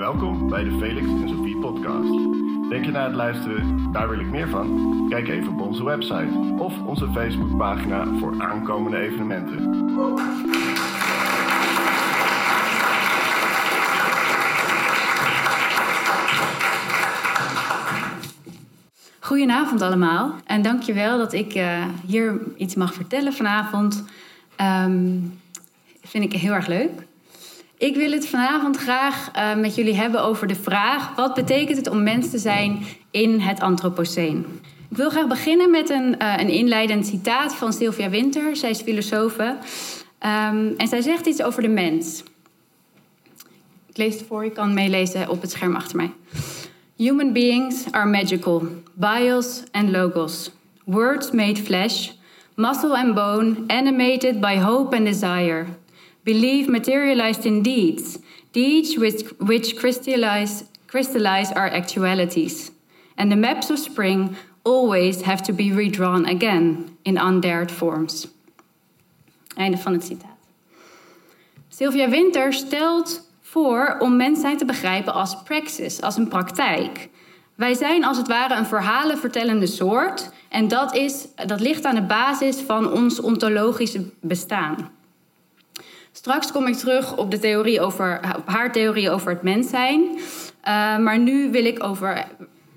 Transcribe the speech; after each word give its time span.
Welkom 0.00 0.48
bij 0.48 0.64
de 0.64 0.78
Felix 0.78 1.06
en 1.06 1.28
Sophie 1.28 1.56
podcast. 1.56 2.10
Denk 2.68 2.84
je 2.84 2.90
na 2.90 3.04
het 3.06 3.14
luisteren, 3.14 3.92
daar 3.92 4.08
wil 4.08 4.18
ik 4.18 4.26
meer 4.26 4.48
van? 4.48 5.06
Kijk 5.08 5.28
even 5.28 5.52
op 5.52 5.60
onze 5.60 5.84
website 5.84 6.54
of 6.58 6.80
onze 6.82 7.10
Facebookpagina 7.12 8.06
voor 8.18 8.42
aankomende 8.42 8.98
evenementen. 8.98 9.58
Goedenavond 19.20 19.82
allemaal 19.82 20.34
en 20.44 20.62
dankjewel 20.62 21.18
dat 21.18 21.32
ik 21.32 21.54
uh, 21.54 21.84
hier 22.06 22.40
iets 22.56 22.74
mag 22.74 22.94
vertellen 22.94 23.32
vanavond. 23.32 24.04
Um, 24.86 25.40
vind 26.02 26.24
ik 26.24 26.32
heel 26.32 26.52
erg 26.52 26.66
leuk. 26.66 27.08
Ik 27.80 27.96
wil 27.96 28.10
het 28.10 28.28
vanavond 28.28 28.76
graag 28.76 29.30
uh, 29.36 29.54
met 29.56 29.74
jullie 29.74 29.94
hebben 29.94 30.22
over 30.22 30.46
de 30.46 30.54
vraag: 30.54 31.14
wat 31.14 31.34
betekent 31.34 31.76
het 31.76 31.88
om 31.88 32.02
mens 32.02 32.30
te 32.30 32.38
zijn 32.38 32.82
in 33.10 33.38
het 33.40 33.60
Anthropoceen? 33.60 34.46
Ik 34.90 34.96
wil 34.96 35.10
graag 35.10 35.26
beginnen 35.26 35.70
met 35.70 35.90
een, 35.90 36.14
uh, 36.22 36.34
een 36.36 36.48
inleidend 36.48 37.06
citaat 37.06 37.54
van 37.54 37.72
Sylvia 37.72 38.10
Winter. 38.10 38.56
Zij 38.56 38.70
is 38.70 38.80
filosofe. 38.80 39.44
Um, 39.44 40.74
en 40.76 40.88
zij 40.88 41.00
zegt 41.00 41.26
iets 41.26 41.42
over 41.42 41.62
de 41.62 41.68
mens. 41.68 42.22
Ik 43.88 43.96
lees 43.96 44.14
het 44.14 44.26
voor, 44.26 44.44
je 44.44 44.50
kan 44.50 44.74
meelezen 44.74 45.28
op 45.28 45.40
het 45.40 45.50
scherm 45.50 45.76
achter 45.76 45.96
mij. 45.96 46.12
Human 46.96 47.32
beings 47.32 47.84
are 47.90 48.06
magical, 48.06 48.62
bios 48.94 49.62
and 49.70 49.90
logos, 49.90 50.50
words 50.84 51.30
made 51.30 51.56
flesh, 51.56 52.10
muscle 52.54 52.96
and 52.96 53.14
bone, 53.14 53.56
animated 53.66 54.40
by 54.40 54.58
hope 54.58 54.96
and 54.96 55.06
desire. 55.06 55.66
Belief 56.22 56.68
materialized 56.68 57.44
in 57.44 57.62
deeds, 57.62 58.18
deeds 58.52 58.96
which, 58.96 59.22
which 59.38 59.76
crystallize, 59.76 60.64
crystallize 60.86 61.52
our 61.52 61.70
actualities. 61.70 62.70
And 63.16 63.30
the 63.30 63.36
maps 63.36 63.70
of 63.70 63.78
spring 63.78 64.36
always 64.62 65.22
have 65.22 65.42
to 65.42 65.52
be 65.52 65.72
redrawn 65.72 66.26
again 66.26 66.96
in 67.02 67.16
undared 67.16 67.70
forms. 67.70 68.28
Einde 69.56 69.78
van 69.78 69.92
het 69.92 70.04
citaat. 70.04 70.38
Sylvia 71.68 72.08
Winter 72.08 72.52
stelt 72.52 73.28
voor 73.40 73.96
om 73.98 74.16
mens 74.16 74.40
zijn 74.40 74.56
te 74.56 74.64
begrijpen 74.64 75.12
als 75.12 75.42
praxis, 75.42 76.00
als 76.02 76.16
een 76.16 76.28
praktijk. 76.28 77.08
Wij 77.54 77.74
zijn 77.74 78.04
als 78.04 78.16
het 78.16 78.28
ware 78.28 78.54
een 78.54 78.66
verhalenvertellende 78.66 79.66
soort 79.66 80.30
en 80.48 80.68
dat, 80.68 80.94
is, 80.94 81.26
dat 81.46 81.60
ligt 81.60 81.84
aan 81.84 81.94
de 81.94 82.02
basis 82.02 82.56
van 82.56 82.92
ons 82.92 83.20
ontologische 83.20 84.10
bestaan. 84.20 84.90
Straks 86.12 86.52
kom 86.52 86.66
ik 86.66 86.74
terug 86.74 87.16
op, 87.16 87.30
de 87.30 87.38
theorie 87.38 87.80
over, 87.80 88.20
haar 88.44 88.72
theorie 88.72 89.10
over 89.10 89.30
het 89.32 89.42
mens 89.42 89.68
zijn. 89.68 90.00
Uh, 90.00 90.18
maar 90.98 91.18
nu 91.18 91.50
wil 91.50 91.64
ik 91.64 91.84
over, 91.84 92.26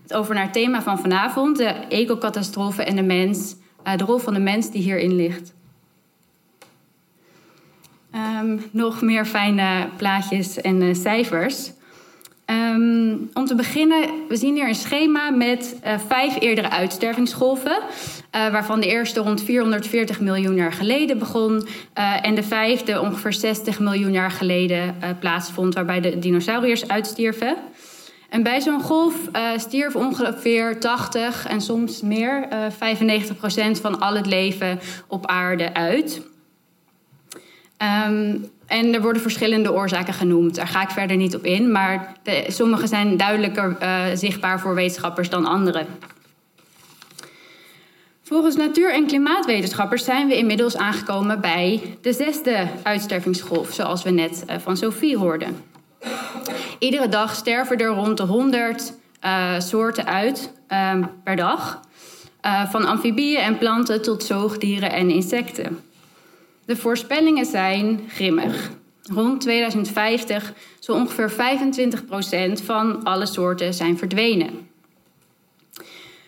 over 0.08 0.36
naar 0.36 0.44
het 0.44 0.54
thema 0.54 0.82
van 0.82 1.00
vanavond: 1.00 1.58
de 1.58 1.74
ecocatastrofe 1.90 2.84
en 2.84 2.96
de 2.96 3.04
mens. 3.04 3.56
Uh, 3.88 3.98
de 3.98 4.04
rol 4.04 4.18
van 4.18 4.34
de 4.34 4.40
mens 4.40 4.72
die 4.72 4.82
hierin 4.82 5.16
ligt. 5.16 5.54
Um, 8.16 8.64
nog 8.72 9.02
meer 9.02 9.26
fijne 9.26 9.90
plaatjes 9.98 10.62
en 10.62 10.82
uh, 10.82 10.96
cijfers. 10.96 11.72
Um, 12.54 13.30
om 13.34 13.46
te 13.46 13.56
beginnen, 13.56 14.10
we 14.28 14.36
zien 14.36 14.56
hier 14.56 14.68
een 14.68 14.76
schema 14.76 15.30
met 15.30 15.76
uh, 15.86 15.94
vijf 16.08 16.40
eerdere 16.40 16.70
uitstervingsgolven. 16.70 17.78
Uh, 17.82 18.52
waarvan 18.52 18.80
de 18.80 18.88
eerste 18.88 19.20
rond 19.20 19.44
440 19.44 20.20
miljoen 20.20 20.56
jaar 20.56 20.74
geleden 20.74 21.20
begon. 21.20 21.54
Uh, 21.98 22.26
en 22.26 22.36
de 22.36 22.44
vijfde 22.44 23.02
ongeveer 23.02 23.34
60 23.34 23.80
miljoen 23.80 24.12
jaar 24.12 24.32
geleden 24.32 24.96
plaatsvond, 25.20 25.74
waarbij 25.74 26.02
de 26.02 26.20
dinosauriërs 26.20 26.88
uitstierven. 26.88 27.56
En 28.30 28.44
bij 28.44 28.62
zo'n 28.62 28.82
golf 28.82 29.16
stierf 29.58 29.96
ongeveer 29.96 30.80
80 30.80 31.48
en 31.48 31.62
soms 31.62 32.02
meer, 32.02 32.48
95 32.78 33.38
procent 33.38 33.80
van 33.80 34.00
al 34.00 34.16
het 34.16 34.26
leven 34.26 34.80
op 35.08 35.26
aarde 35.26 35.74
uit. 35.74 36.22
Um, 38.08 38.52
en 38.74 38.94
er 38.94 39.02
worden 39.02 39.22
verschillende 39.22 39.74
oorzaken 39.74 40.14
genoemd. 40.14 40.56
Daar 40.56 40.68
ga 40.68 40.82
ik 40.82 40.90
verder 40.90 41.18
niet 41.18 41.36
op 41.36 41.46
in, 41.46 41.72
maar 41.72 42.14
sommige 42.48 42.88
zijn 42.88 43.18
duidelijker 43.18 43.78
uh, 43.82 44.04
zichtbaar 44.14 44.60
voor 44.60 44.76
wetenschappers 44.76 45.30
dan 45.30 45.46
andere. 45.46 45.86
Volgens 48.24 48.56
natuur- 48.56 48.94
en 48.94 49.06
klimaatwetenschappers 49.06 50.04
zijn 50.04 50.28
we 50.28 50.38
inmiddels 50.38 50.78
aangekomen 50.78 51.42
bij 51.42 51.98
de 52.02 52.14
zesde 52.14 52.68
uitstervingsgolf, 52.84 53.74
zoals 53.74 54.04
we 54.04 54.10
net 54.10 54.44
uh, 54.50 54.56
van 54.58 54.78
Sophie 54.78 55.18
hoorden. 55.18 55.58
Iedere 56.80 57.10
dag 57.10 57.36
sterven 57.36 57.78
er 57.78 57.88
rond 57.88 58.18
de 58.18 58.24
100 58.24 58.94
uh, 59.24 59.60
soorten 59.60 60.06
uit 60.06 60.52
per 61.24 61.36
dag, 61.36 61.80
van 62.70 62.86
amfibieën 62.86 63.42
en 63.42 63.58
planten 63.58 64.02
tot 64.02 64.24
zoogdieren 64.24 64.92
en 64.92 65.10
insecten. 65.10 65.80
De 66.66 66.76
voorspellingen 66.76 67.46
zijn 67.46 68.00
grimmig. 68.08 68.72
Rond 69.04 69.42
2050 69.42 70.54
zo 70.80 70.94
ongeveer 70.94 71.32
25% 72.60 72.64
van 72.64 73.04
alle 73.04 73.26
soorten 73.26 73.74
zijn 73.74 73.98
verdwenen. 73.98 74.50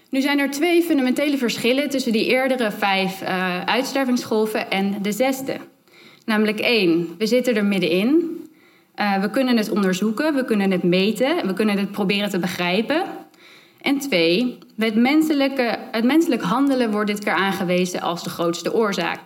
Nu 0.09 0.22
zijn 0.22 0.40
er 0.40 0.51
twee 0.51 0.81
fundamentele 0.81 1.38
verschillen 1.38 1.90
tussen 1.90 2.12
die 2.12 2.25
eerdere 2.25 2.72
vijf 2.72 3.22
uh, 3.22 3.63
uitstervingsgolven 3.63 4.72
en 4.72 5.01
de 5.01 5.12
zesde. 5.12 5.57
Namelijk 6.25 6.59
één, 6.59 7.16
we 7.17 7.28
zitten 7.28 7.56
er 7.56 7.66
middenin. 7.66 8.44
Uh, 8.96 9.22
we 9.22 9.29
kunnen 9.29 9.57
het 9.57 9.69
onderzoeken, 9.69 10.35
we 10.35 10.46
kunnen 10.46 10.72
het 10.72 10.84
meten, 10.84 11.47
we 11.47 11.53
kunnen 11.53 11.78
het 11.78 11.91
proberen 11.91 12.29
te 12.29 12.40
begrijpen. 12.40 13.03
En 13.81 14.00
twee, 14.00 14.57
het 14.78 14.96
menselijke, 14.96 15.78
het 15.91 16.03
menselijk 16.03 16.41
handelen 16.41 16.91
wordt 16.91 17.07
dit 17.07 17.23
keer 17.23 17.34
aangewezen 17.34 18.02
als 18.02 18.23
de 18.23 18.29
grootste 18.29 18.73
oorzaak. 18.73 19.19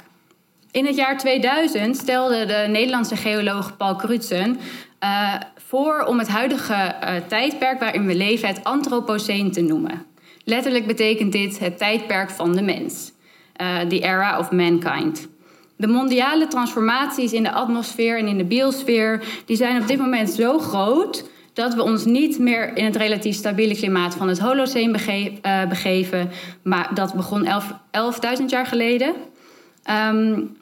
In 0.72 0.86
het 0.86 0.96
jaar 0.96 1.18
2000 1.18 1.98
stelde 1.98 2.46
de 2.46 2.66
Nederlandse 2.68 3.16
geoloog 3.16 3.78
Paul 3.78 3.96
Crutzen 3.96 4.60
uh, 5.04 5.34
voor 5.56 6.04
om 6.04 6.20
het 6.20 6.28
huidige 6.28 6.74
uh, 6.74 7.16
tijdperk 7.28 7.80
waarin 7.80 8.06
we 8.06 8.16
leven 8.16 8.48
het 8.48 8.64
Anthropoceen 8.64 9.52
te 9.52 9.62
noemen. 9.62 10.06
Letterlijk 10.44 10.88
betekent 10.88 11.32
dit 11.32 11.60
het 11.60 11.78
tijdperk 11.78 12.30
van 12.30 12.56
de 12.56 12.62
mens, 12.62 13.12
uh, 13.62 13.80
the 13.80 14.00
era 14.00 14.40
of 14.40 14.52
mankind. 14.52 15.28
De 15.76 15.88
mondiale 15.88 16.48
transformaties 16.48 17.34
in 17.34 17.44
de 17.44 17.52
atmosfeer 17.52 18.18
en 18.18 18.28
in 18.28 18.38
de 18.38 18.46
biosfeer 18.46 19.24
die 19.46 19.58
zijn 19.58 19.82
op 19.82 19.88
dit 19.88 19.98
moment 19.98 20.30
zo 20.30 20.60
groot 20.60 21.30
dat 21.54 21.74
we 21.74 21.84
ons 21.84 22.06
niet 22.06 22.40
meer 22.40 22.78
in 22.78 22.86
het 22.86 22.96
relatief 22.96 23.36
stabiele 23.36 23.76
klimaat 23.76 24.16
van 24.16 24.28
het 24.28 24.40
Holoceen 24.40 24.92
bege 24.92 25.32
begeven, 25.70 26.32
maar 26.64 26.92
dat 26.94 27.14
begon 27.14 27.46
11.000 27.46 28.46
jaar 28.48 28.66
geleden. 28.66 29.14
Um, 29.90 30.58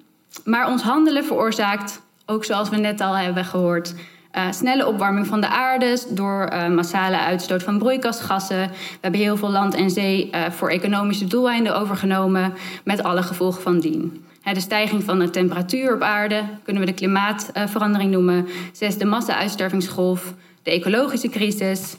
maar 0.45 0.67
ons 0.67 0.81
handelen 0.81 1.25
veroorzaakt, 1.25 2.01
ook 2.25 2.45
zoals 2.45 2.69
we 2.69 2.77
net 2.77 3.01
al 3.01 3.17
hebben 3.17 3.45
gehoord, 3.45 3.93
uh, 4.37 4.51
snelle 4.51 4.87
opwarming 4.87 5.27
van 5.27 5.41
de 5.41 5.47
aarde 5.47 5.97
door 6.09 6.49
uh, 6.53 6.67
massale 6.67 7.19
uitstoot 7.19 7.63
van 7.63 7.77
broeikasgassen. 7.77 8.67
We 8.69 8.97
hebben 9.01 9.19
heel 9.19 9.37
veel 9.37 9.49
land 9.49 9.75
en 9.75 9.89
zee 9.89 10.29
uh, 10.31 10.45
voor 10.49 10.69
economische 10.69 11.25
doeleinden 11.25 11.75
overgenomen, 11.75 12.53
met 12.83 13.03
alle 13.03 13.23
gevolgen 13.23 13.61
van 13.61 13.79
dien. 13.79 14.25
de 14.43 14.59
stijging 14.59 15.03
van 15.03 15.19
de 15.19 15.29
temperatuur 15.29 15.93
op 15.93 16.01
aarde 16.01 16.43
kunnen 16.63 16.81
we 16.81 16.87
de 16.89 16.95
klimaatverandering 16.95 18.11
noemen. 18.11 18.47
Zes, 18.71 18.97
de 18.97 19.05
massa-uitstervingsgolf, 19.05 20.33
de 20.63 20.71
ecologische 20.71 21.29
crisis. 21.29 21.97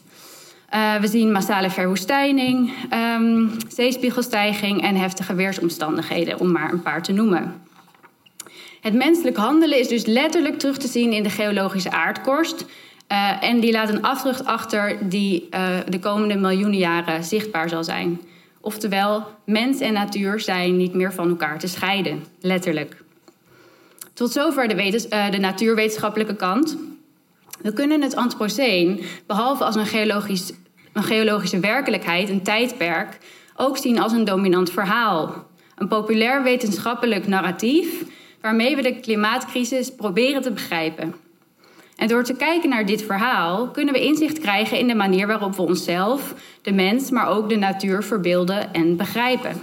we 1.00 1.06
zien 1.06 1.32
massale 1.32 1.70
verwoestijning, 1.70 2.72
um, 3.18 3.50
zeespiegelstijging 3.68 4.82
en 4.82 4.96
heftige 4.96 5.34
weersomstandigheden, 5.34 6.38
om 6.40 6.52
maar 6.52 6.72
een 6.72 6.82
paar 6.82 7.02
te 7.02 7.12
noemen. 7.12 7.67
Het 8.80 8.94
menselijk 8.94 9.36
handelen 9.36 9.78
is 9.78 9.88
dus 9.88 10.06
letterlijk 10.06 10.58
terug 10.58 10.76
te 10.76 10.88
zien 10.88 11.12
in 11.12 11.22
de 11.22 11.30
geologische 11.30 11.90
aardkorst. 11.90 12.64
Uh, 13.12 13.42
en 13.42 13.60
die 13.60 13.72
laat 13.72 13.88
een 13.88 14.02
afdruk 14.02 14.38
achter 14.44 15.08
die 15.08 15.48
uh, 15.50 15.66
de 15.88 15.98
komende 15.98 16.36
miljoenen 16.36 16.78
jaren 16.78 17.24
zichtbaar 17.24 17.68
zal 17.68 17.84
zijn. 17.84 18.20
Oftewel, 18.60 19.26
mens 19.44 19.80
en 19.80 19.92
natuur 19.92 20.40
zijn 20.40 20.76
niet 20.76 20.94
meer 20.94 21.12
van 21.12 21.28
elkaar 21.28 21.58
te 21.58 21.66
scheiden, 21.66 22.24
letterlijk. 22.40 23.02
Tot 24.14 24.32
zover 24.32 24.68
de, 24.68 25.08
uh, 25.12 25.30
de 25.30 25.38
natuurwetenschappelijke 25.38 26.36
kant. 26.36 26.76
We 27.62 27.72
kunnen 27.72 28.02
het 28.02 28.16
Anthropoceen, 28.16 29.00
behalve 29.26 29.64
als 29.64 29.74
een, 29.74 29.86
geologisch, 29.86 30.52
een 30.92 31.02
geologische 31.02 31.60
werkelijkheid, 31.60 32.28
een 32.28 32.42
tijdperk, 32.42 33.18
ook 33.56 33.76
zien 33.76 33.98
als 33.98 34.12
een 34.12 34.24
dominant 34.24 34.70
verhaal. 34.70 35.46
Een 35.76 35.88
populair 35.88 36.42
wetenschappelijk 36.42 37.26
narratief 37.26 38.04
waarmee 38.40 38.76
we 38.76 38.82
de 38.82 39.00
klimaatcrisis 39.00 39.94
proberen 39.94 40.42
te 40.42 40.50
begrijpen. 40.50 41.14
En 41.96 42.08
door 42.08 42.24
te 42.24 42.34
kijken 42.34 42.68
naar 42.68 42.86
dit 42.86 43.02
verhaal 43.02 43.68
kunnen 43.68 43.94
we 43.94 44.04
inzicht 44.04 44.38
krijgen 44.38 44.78
in 44.78 44.86
de 44.86 44.94
manier 44.94 45.26
waarop 45.26 45.56
we 45.56 45.62
onszelf, 45.62 46.34
de 46.62 46.72
mens, 46.72 47.10
maar 47.10 47.28
ook 47.28 47.48
de 47.48 47.56
natuur 47.56 48.02
verbeelden 48.02 48.72
en 48.72 48.96
begrijpen. 48.96 49.62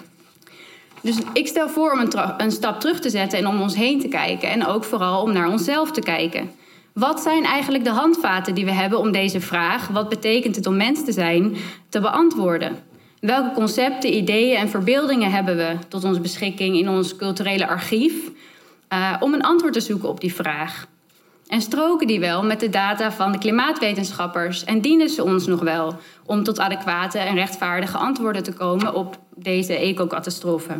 Dus 1.01 1.18
ik 1.33 1.48
stel 1.48 1.69
voor 1.69 1.92
om 1.92 2.00
een, 2.00 2.12
een, 2.38 2.51
stap 2.51 2.80
terug 2.80 3.00
te 3.00 3.10
zetten 3.10 3.39
en 3.39 3.48
om 3.48 3.62
ons 3.62 3.75
heen 3.75 4.00
te 4.00 4.07
kijken. 4.07 4.50
En 4.50 4.66
ook 4.66 4.83
vooral 4.83 5.22
om 5.22 5.33
naar 5.33 5.50
onszelf 5.50 5.92
te 5.92 6.01
kijken. 6.01 6.51
Wat 6.94 7.22
zijn 7.22 7.44
eigenlijk 7.44 7.83
de 7.83 7.89
handvaten 7.89 8.56
die 8.56 8.66
we 8.66 8.72
hebben 8.72 9.00
om 9.00 9.12
deze 9.12 9.42
vraag, 9.42 9.88
wat 9.88 10.10
betekent 10.10 10.56
het 10.56 10.68
om 10.68 10.77
mens 10.77 11.06
te 11.06 11.12
zijn, 11.12 11.56
te 11.89 12.00
beantwoorden? 12.00 12.77
Welke 13.19 13.51
concepten, 13.54 14.16
ideeën 14.16 14.57
en 14.57 14.69
verbeeldingen 14.69 15.31
hebben 15.31 15.57
we 15.57 15.75
tot 15.88 16.04
onze 16.04 16.19
beschikking 16.19 16.77
in 16.77 16.89
ons 16.89 17.16
culturele 17.16 17.68
archief 17.68 18.13
uh, 18.94 19.16
om 19.20 19.34
een 19.34 19.44
antwoord 19.44 19.74
te 19.74 19.80
zoeken 19.80 20.10
op 20.10 20.20
die 20.20 20.34
vraag? 20.34 20.88
En 21.48 21.62
stroken 21.62 22.08
die 22.08 22.20
wel 22.20 22.44
met 22.44 22.60
de 22.60 22.70
data 22.70 23.12
van 23.12 23.32
de 23.32 23.38
klimaatwetenschappers 23.38 24.64
en 24.64 24.82
dienen 24.82 25.10
ze 25.10 25.24
ons 25.24 25.48
nog 25.48 25.62
wel 25.62 25.98
om 26.26 26.44
tot 26.44 26.60
adequate 26.60 27.20
en 27.20 27.36
rechtvaardige 27.36 27.98
antwoorden 27.98 28.44
te 28.44 28.54
komen 28.54 28.94
op 28.94 29.20
deze 29.36 29.74
ecocatastrofe? 29.74 30.74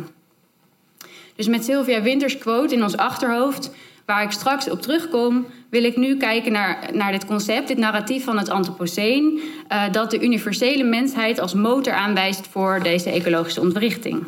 Dus 1.36 1.48
met 1.48 1.64
Sylvia 1.64 2.02
Winters 2.02 2.38
quote 2.38 2.74
in 2.74 2.82
ons 2.82 2.96
achterhoofd, 2.96 3.70
waar 4.06 4.22
ik 4.22 4.30
straks 4.30 4.70
op 4.70 4.82
terugkom, 4.82 5.46
wil 5.70 5.84
ik 5.84 5.96
nu 5.96 6.16
kijken 6.16 6.52
naar, 6.52 6.88
naar 6.92 7.12
dit 7.12 7.26
concept, 7.26 7.68
dit 7.68 7.78
narratief 7.78 8.24
van 8.24 8.38
het 8.38 8.48
Anthropoceen, 8.48 9.40
uh, 9.72 9.92
dat 9.92 10.10
de 10.10 10.24
universele 10.24 10.84
mensheid 10.84 11.38
als 11.38 11.54
motor 11.54 11.92
aanwijst 11.92 12.46
voor 12.46 12.80
deze 12.82 13.10
ecologische 13.10 13.60
ontwrichting. 13.60 14.26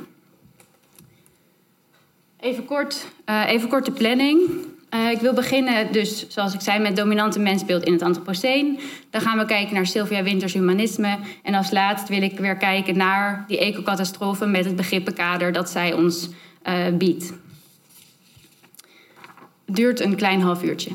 Even 2.41 2.65
kort, 2.65 3.07
uh, 3.27 3.45
even 3.49 3.69
kort 3.69 3.85
de 3.85 3.93
planning. 3.93 4.41
Uh, 4.95 5.11
ik 5.11 5.21
wil 5.21 5.33
beginnen, 5.33 5.93
dus 5.93 6.29
zoals 6.29 6.55
ik 6.55 6.61
zei, 6.61 6.79
met 6.79 6.97
dominante 6.97 7.39
mensbeeld 7.39 7.85
in 7.85 7.93
het 7.93 8.03
Anthropoceen. 8.03 8.79
Dan 9.11 9.21
gaan 9.21 9.39
we 9.39 9.45
kijken 9.45 9.75
naar 9.75 9.87
Sylvia 9.87 10.23
Winters 10.23 10.53
humanisme. 10.53 11.19
En 11.43 11.55
als 11.55 11.71
laatst 11.71 12.09
wil 12.09 12.23
ik 12.23 12.39
weer 12.39 12.57
kijken 12.57 12.97
naar 12.97 13.45
die 13.49 13.59
ecocatastrofe 13.59 14.47
met 14.47 14.65
het 14.65 14.77
begrippenkader 14.77 15.53
dat 15.53 15.71
zij 15.71 15.93
ons 15.93 16.29
uh, 16.69 16.87
biedt. 16.93 17.33
Duurt 19.67 20.01
een 20.01 20.17
klein 20.17 20.41
half 20.41 20.63
uurtje. 20.63 20.91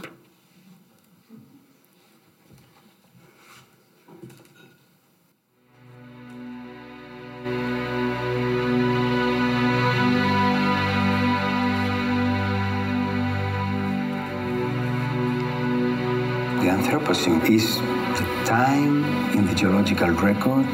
Anthropocene 16.93 17.49
is 17.49 17.77
the 18.19 18.45
time 18.45 19.03
in 19.35 19.47
the 19.47 19.55
geological 19.55 20.11
record 20.11 20.67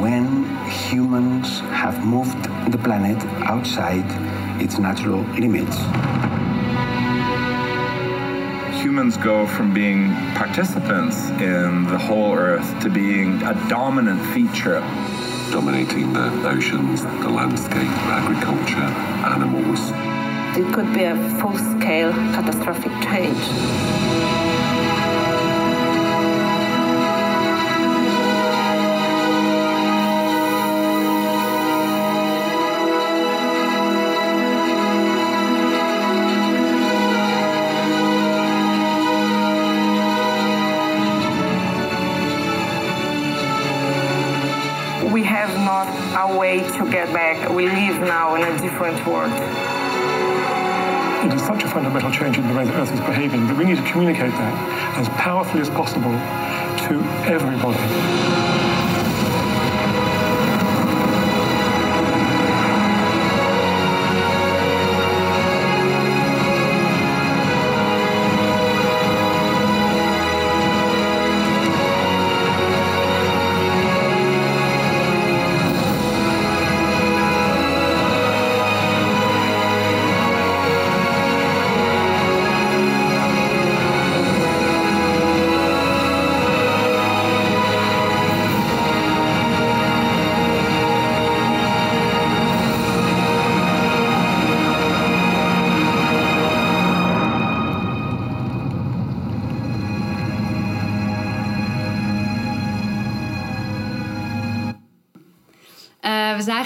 when 0.00 0.46
humans 0.70 1.60
have 1.68 2.02
moved 2.02 2.42
the 2.72 2.78
planet 2.78 3.22
outside 3.44 4.06
its 4.58 4.78
natural 4.78 5.20
limits. 5.38 5.76
Humans 8.80 9.18
go 9.18 9.46
from 9.48 9.74
being 9.74 10.14
participants 10.34 11.28
in 11.42 11.84
the 11.84 11.98
whole 11.98 12.32
Earth 12.34 12.80
to 12.80 12.88
being 12.88 13.42
a 13.42 13.52
dominant 13.68 14.24
feature. 14.32 14.80
Dominating 15.52 16.14
the 16.14 16.48
oceans, 16.48 17.02
the 17.02 17.28
landscape, 17.28 17.92
agriculture, 18.16 18.88
animals. 19.28 19.92
It 20.56 20.72
could 20.72 20.90
be 20.94 21.04
a 21.04 21.16
full 21.38 21.58
scale 21.58 22.12
catastrophic 22.32 22.92
change. 23.02 24.35
Back. 47.26 47.50
We 47.50 47.66
live 47.66 48.00
now 48.02 48.36
in 48.36 48.42
a 48.42 48.60
different 48.60 49.04
world. 49.04 49.32
It 51.24 51.34
is 51.34 51.42
such 51.44 51.64
a 51.64 51.68
fundamental 51.68 52.12
change 52.12 52.38
in 52.38 52.46
the 52.46 52.54
way 52.54 52.64
the 52.64 52.74
Earth 52.74 52.92
is 52.92 53.00
behaving 53.00 53.48
that 53.48 53.56
we 53.56 53.64
need 53.64 53.78
to 53.78 53.90
communicate 53.90 54.30
that 54.30 54.98
as 54.98 55.08
powerfully 55.08 55.60
as 55.60 55.70
possible 55.70 56.12
to 56.86 56.94
everybody. 57.26 58.75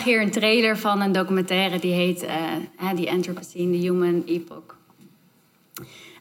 Hier 0.04 0.20
een 0.20 0.30
trailer 0.30 0.78
van 0.78 1.00
een 1.00 1.12
documentaire 1.12 1.78
die 1.78 1.92
heet 1.92 2.22
uh, 2.22 2.90
The 2.96 3.10
Anthropocene, 3.10 3.72
The 3.72 3.78
Human 3.78 4.22
Epoch. 4.26 4.76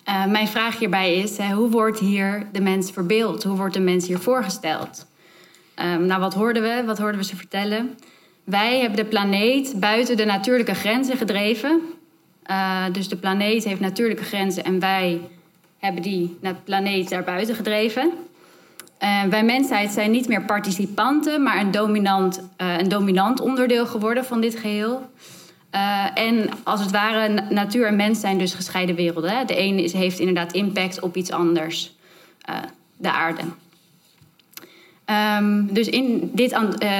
Uh, 0.07 0.25
mijn 0.25 0.47
vraag 0.47 0.79
hierbij 0.79 1.15
is, 1.15 1.37
hoe 1.37 1.69
wordt 1.69 1.99
hier 1.99 2.47
de 2.51 2.61
mens 2.61 2.91
verbeeld? 2.91 3.43
Hoe 3.43 3.57
wordt 3.57 3.73
de 3.73 3.79
mens 3.79 4.07
hier 4.07 4.19
voorgesteld? 4.19 5.07
Um, 5.75 6.05
nou, 6.05 6.19
wat 6.19 6.33
hoorden 6.33 6.61
we? 6.61 6.83
Wat 6.85 6.97
hoorden 6.97 7.19
we 7.19 7.25
ze 7.25 7.35
vertellen? 7.35 7.97
Wij 8.43 8.79
hebben 8.79 8.97
de 8.97 9.05
planeet 9.05 9.79
buiten 9.79 10.17
de 10.17 10.25
natuurlijke 10.25 10.75
grenzen 10.75 11.17
gedreven. 11.17 11.81
dus 12.91 13.09
de 13.09 13.17
planeet 13.17 13.63
heeft 13.63 13.79
natuurlijke 13.79 14.23
grenzen 14.23 14.63
en 14.63 14.79
wij 14.79 15.21
hebben 15.77 16.01
die 16.01 16.37
planeet 16.63 17.09
daarbuiten 17.09 17.55
gedreven. 17.55 18.11
Uh, 19.03 19.23
wij 19.23 19.43
mensheid 19.43 19.91
zijn 19.91 20.11
niet 20.11 20.27
meer 20.27 20.45
participanten, 20.45 21.43
maar 21.43 21.59
een 21.59 21.71
dominant, 21.71 22.49
uh, 22.61 22.77
een 22.77 22.89
dominant 22.89 23.39
onderdeel 23.39 23.85
geworden 23.85 24.25
van 24.25 24.41
dit 24.41 24.55
geheel. 24.55 25.09
Uh, 25.75 26.05
en 26.13 26.49
als 26.63 26.79
het 26.79 26.91
ware, 26.91 27.43
natuur 27.49 27.87
en 27.87 27.95
mens 27.95 28.19
zijn 28.19 28.37
dus 28.37 28.53
gescheiden 28.53 28.95
werelden. 28.95 29.31
Hè? 29.31 29.45
De 29.45 29.55
ene 29.55 29.83
is, 29.83 29.93
heeft 29.93 30.19
inderdaad 30.19 30.53
impact 30.53 30.99
op 30.99 31.15
iets 31.15 31.31
anders, 31.31 31.95
de 32.97 33.11
aarde. 33.11 33.41
Um, 35.39 35.73
dus 35.73 35.89
in 35.89 36.31
dit 36.33 36.57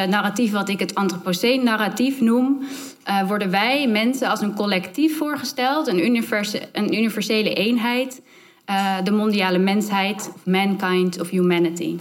narratief, 0.10 0.52
wat 0.52 0.70
ik 0.70 0.80
het 0.80 0.96
Anthropoceen-narratief 0.96 2.22
noem, 2.22 2.64
worden 3.28 3.50
wij 3.50 3.88
mensen 3.88 4.30
als 4.30 4.42
een 4.42 4.56
collectief 4.56 5.18
voorgesteld, 5.18 5.88
een, 5.88 6.06
universe, 6.06 6.62
een 6.72 6.94
universele 6.94 7.54
eenheid 7.54 8.22
uh, 8.70 8.96
de 9.04 9.12
mondiale 9.12 9.58
mensheid, 9.58 10.32
of 10.36 10.46
mankind 10.46 11.20
of 11.20 11.30
humanity. 11.30 11.98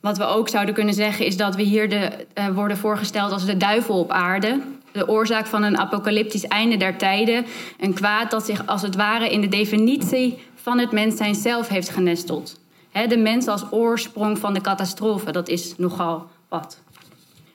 Wat 0.00 0.18
we 0.18 0.24
ook 0.24 0.48
zouden 0.48 0.74
kunnen 0.74 0.94
zeggen 0.94 1.26
is 1.26 1.36
dat 1.36 1.56
we 1.56 1.62
hier 1.62 1.88
de, 1.88 2.26
uh, 2.34 2.48
worden 2.48 2.76
voorgesteld 2.76 3.32
als 3.32 3.44
de 3.44 3.56
duivel 3.56 3.98
op 3.98 4.10
aarde. 4.10 4.60
De 4.92 5.08
oorzaak 5.08 5.46
van 5.46 5.62
een 5.62 5.78
apocalyptisch 5.78 6.46
einde 6.46 6.76
der 6.76 6.96
tijden. 6.96 7.46
Een 7.78 7.94
kwaad 7.94 8.30
dat 8.30 8.44
zich 8.44 8.66
als 8.66 8.82
het 8.82 8.96
ware 8.96 9.30
in 9.30 9.40
de 9.40 9.48
definitie 9.48 10.38
van 10.54 10.78
het 10.78 10.92
mens 10.92 11.16
zijn 11.16 11.34
zelf 11.34 11.68
heeft 11.68 11.88
genesteld. 11.88 12.60
De 13.08 13.16
mens 13.16 13.46
als 13.46 13.64
oorsprong 13.70 14.38
van 14.38 14.54
de 14.54 14.60
catastrofe, 14.60 15.32
dat 15.32 15.48
is 15.48 15.74
nogal 15.76 16.26
wat. 16.48 16.80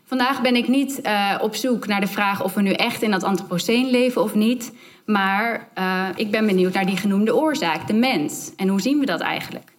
Vandaag 0.03 0.41
ben 0.41 0.55
ik 0.55 0.67
niet 0.67 0.99
uh, 1.03 1.35
op 1.41 1.55
zoek 1.55 1.87
naar 1.87 2.01
de 2.01 2.07
vraag 2.07 2.43
of 2.43 2.53
we 2.53 2.61
nu 2.61 2.71
echt 2.71 3.01
in 3.01 3.11
dat 3.11 3.23
antropoceen 3.23 3.89
leven 3.89 4.21
of 4.21 4.35
niet. 4.35 4.73
Maar 5.05 5.67
uh, 5.77 6.07
ik 6.15 6.31
ben 6.31 6.45
benieuwd 6.45 6.73
naar 6.73 6.85
die 6.85 6.97
genoemde 6.97 7.35
oorzaak, 7.35 7.87
de 7.87 7.93
mens. 7.93 8.51
En 8.55 8.67
hoe 8.67 8.81
zien 8.81 8.99
we 8.99 9.05
dat 9.05 9.19
eigenlijk? 9.19 9.71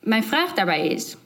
Mijn 0.00 0.24
vraag 0.24 0.52
daarbij 0.52 0.86
is. 0.86 1.16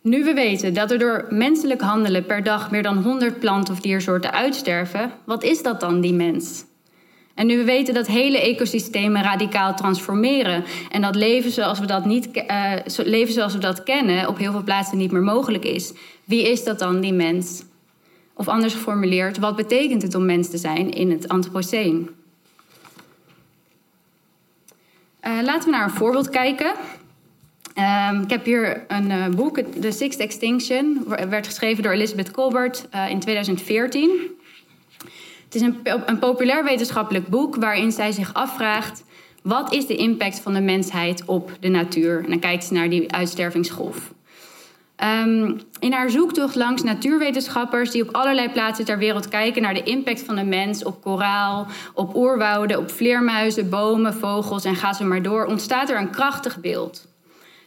Nu 0.00 0.24
we 0.24 0.32
weten 0.32 0.74
dat 0.74 0.90
er 0.90 0.98
door 0.98 1.26
menselijk 1.30 1.80
handelen 1.80 2.26
per 2.26 2.42
dag 2.42 2.70
meer 2.70 2.82
dan 2.82 3.02
100 3.02 3.38
plant- 3.38 3.70
of 3.70 3.80
diersoorten 3.80 4.32
uitsterven, 4.32 5.12
wat 5.24 5.42
is 5.42 5.62
dat 5.62 5.80
dan, 5.80 6.00
die 6.00 6.12
mens? 6.12 6.64
En 7.38 7.46
nu 7.46 7.56
we 7.56 7.64
weten 7.64 7.94
dat 7.94 8.06
hele 8.06 8.40
ecosystemen 8.40 9.22
radicaal 9.22 9.74
transformeren 9.74 10.64
en 10.90 11.02
dat 11.02 11.14
leven 11.14 11.50
zoals 11.50 11.78
we 11.78 11.86
dat, 11.86 12.04
niet, 12.04 12.28
uh, 12.36 12.72
leven 12.96 13.34
zoals 13.34 13.52
we 13.52 13.58
dat 13.58 13.82
kennen 13.82 14.28
op 14.28 14.38
heel 14.38 14.52
veel 14.52 14.62
plaatsen 14.62 14.98
niet 14.98 15.12
meer 15.12 15.22
mogelijk 15.22 15.64
is, 15.64 15.92
wie 16.24 16.50
is 16.50 16.64
dat 16.64 16.78
dan, 16.78 17.00
die 17.00 17.12
mens? 17.12 17.62
Of 18.34 18.48
anders 18.48 18.72
geformuleerd, 18.72 19.38
wat 19.38 19.56
betekent 19.56 20.02
het 20.02 20.14
om 20.14 20.24
mens 20.24 20.50
te 20.50 20.58
zijn 20.58 20.90
in 20.90 21.10
het 21.10 21.28
Anthropoceen? 21.28 22.10
Uh, 25.22 25.38
laten 25.42 25.70
we 25.70 25.76
naar 25.76 25.84
een 25.84 25.96
voorbeeld 25.96 26.28
kijken. 26.28 26.72
Um, 28.10 28.22
ik 28.22 28.30
heb 28.30 28.44
hier 28.44 28.84
een 28.88 29.10
uh, 29.10 29.28
boek, 29.28 29.58
The 29.80 29.90
Sixth 29.90 30.20
Extinction, 30.20 31.04
werd 31.28 31.46
geschreven 31.46 31.82
door 31.82 31.92
Elizabeth 31.92 32.30
Colbert 32.30 32.88
in 33.08 33.20
2014. 33.20 34.36
Het 35.48 35.54
is 35.54 35.60
een, 35.60 35.80
een 36.06 36.18
populair 36.18 36.64
wetenschappelijk 36.64 37.28
boek 37.28 37.56
waarin 37.56 37.92
zij 37.92 38.12
zich 38.12 38.34
afvraagt: 38.34 39.04
wat 39.42 39.72
is 39.72 39.86
de 39.86 39.96
impact 39.96 40.40
van 40.40 40.54
de 40.54 40.60
mensheid 40.60 41.22
op 41.26 41.52
de 41.60 41.68
natuur? 41.68 42.24
En 42.24 42.30
dan 42.30 42.38
kijkt 42.38 42.64
ze 42.64 42.72
naar 42.72 42.90
die 42.90 43.12
uitstervingsgolf. 43.12 44.12
Um, 45.24 45.60
in 45.78 45.92
haar 45.92 46.10
zoektocht 46.10 46.54
langs 46.54 46.82
natuurwetenschappers 46.82 47.90
die 47.90 48.02
op 48.02 48.14
allerlei 48.14 48.48
plaatsen 48.50 48.84
ter 48.84 48.98
wereld 48.98 49.28
kijken 49.28 49.62
naar 49.62 49.74
de 49.74 49.82
impact 49.82 50.22
van 50.22 50.36
de 50.36 50.44
mens 50.44 50.84
op 50.84 51.02
koraal, 51.02 51.66
op 51.94 52.16
oerwouden, 52.16 52.78
op 52.78 52.90
vleermuizen, 52.90 53.68
bomen, 53.68 54.14
vogels 54.14 54.64
en 54.64 54.76
ga 54.76 54.92
ze 54.92 55.04
maar 55.04 55.22
door, 55.22 55.44
ontstaat 55.44 55.90
er 55.90 55.98
een 55.98 56.10
krachtig 56.10 56.60
beeld. 56.60 57.08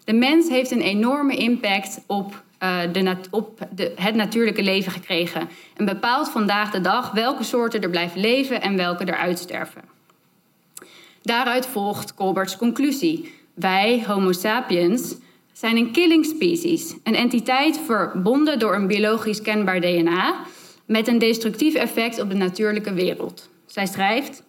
De 0.03 0.13
mens 0.13 0.49
heeft 0.49 0.71
een 0.71 0.81
enorme 0.81 1.35
impact 1.35 2.03
op, 2.07 2.43
de 2.91 3.15
op 3.29 3.67
de, 3.75 3.91
het 3.95 4.15
natuurlijke 4.15 4.63
leven 4.63 4.91
gekregen 4.91 5.49
en 5.77 5.85
bepaalt 5.85 6.29
vandaag 6.29 6.71
de 6.71 6.81
dag 6.81 7.11
welke 7.11 7.43
soorten 7.43 7.81
er 7.81 7.89
blijven 7.89 8.21
leven 8.21 8.61
en 8.61 8.77
welke 8.77 9.05
er 9.05 9.17
uitsterven. 9.17 9.81
Daaruit 11.21 11.65
volgt 11.65 12.13
Colberts 12.13 12.57
conclusie. 12.57 13.33
Wij, 13.53 14.03
Homo 14.07 14.31
sapiens, 14.31 15.15
zijn 15.53 15.77
een 15.77 15.91
killing 15.91 16.25
species, 16.25 16.95
een 17.03 17.15
entiteit 17.15 17.79
verbonden 17.85 18.59
door 18.59 18.75
een 18.75 18.87
biologisch 18.87 19.41
kenbaar 19.41 19.81
DNA 19.81 20.35
met 20.85 21.07
een 21.07 21.19
destructief 21.19 21.73
effect 21.73 22.19
op 22.19 22.29
de 22.29 22.35
natuurlijke 22.35 22.93
wereld. 22.93 23.49
Zij 23.65 23.85
schrijft: 23.85 24.43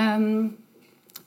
um, 0.00 0.56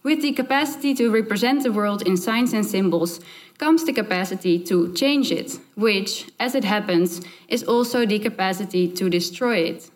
With 0.02 0.22
the 0.22 0.34
capacity 0.34 0.94
to 0.94 1.12
represent 1.12 1.62
the 1.62 1.72
world 1.72 2.02
in 2.02 2.18
signs 2.18 2.54
and 2.54 2.66
symbols 2.66 3.20
comes 3.58 3.84
the 3.84 3.94
capacity 3.94 4.60
to 4.60 4.94
change 4.94 5.32
it, 5.32 5.60
which, 5.76 6.26
as 6.40 6.56
it 6.56 6.64
happens, 6.64 7.22
is 7.48 7.64
also 7.66 8.06
the 8.06 8.20
capacity 8.20 8.88
to 8.88 9.10
destroy 9.10 9.58
it. 9.58 9.90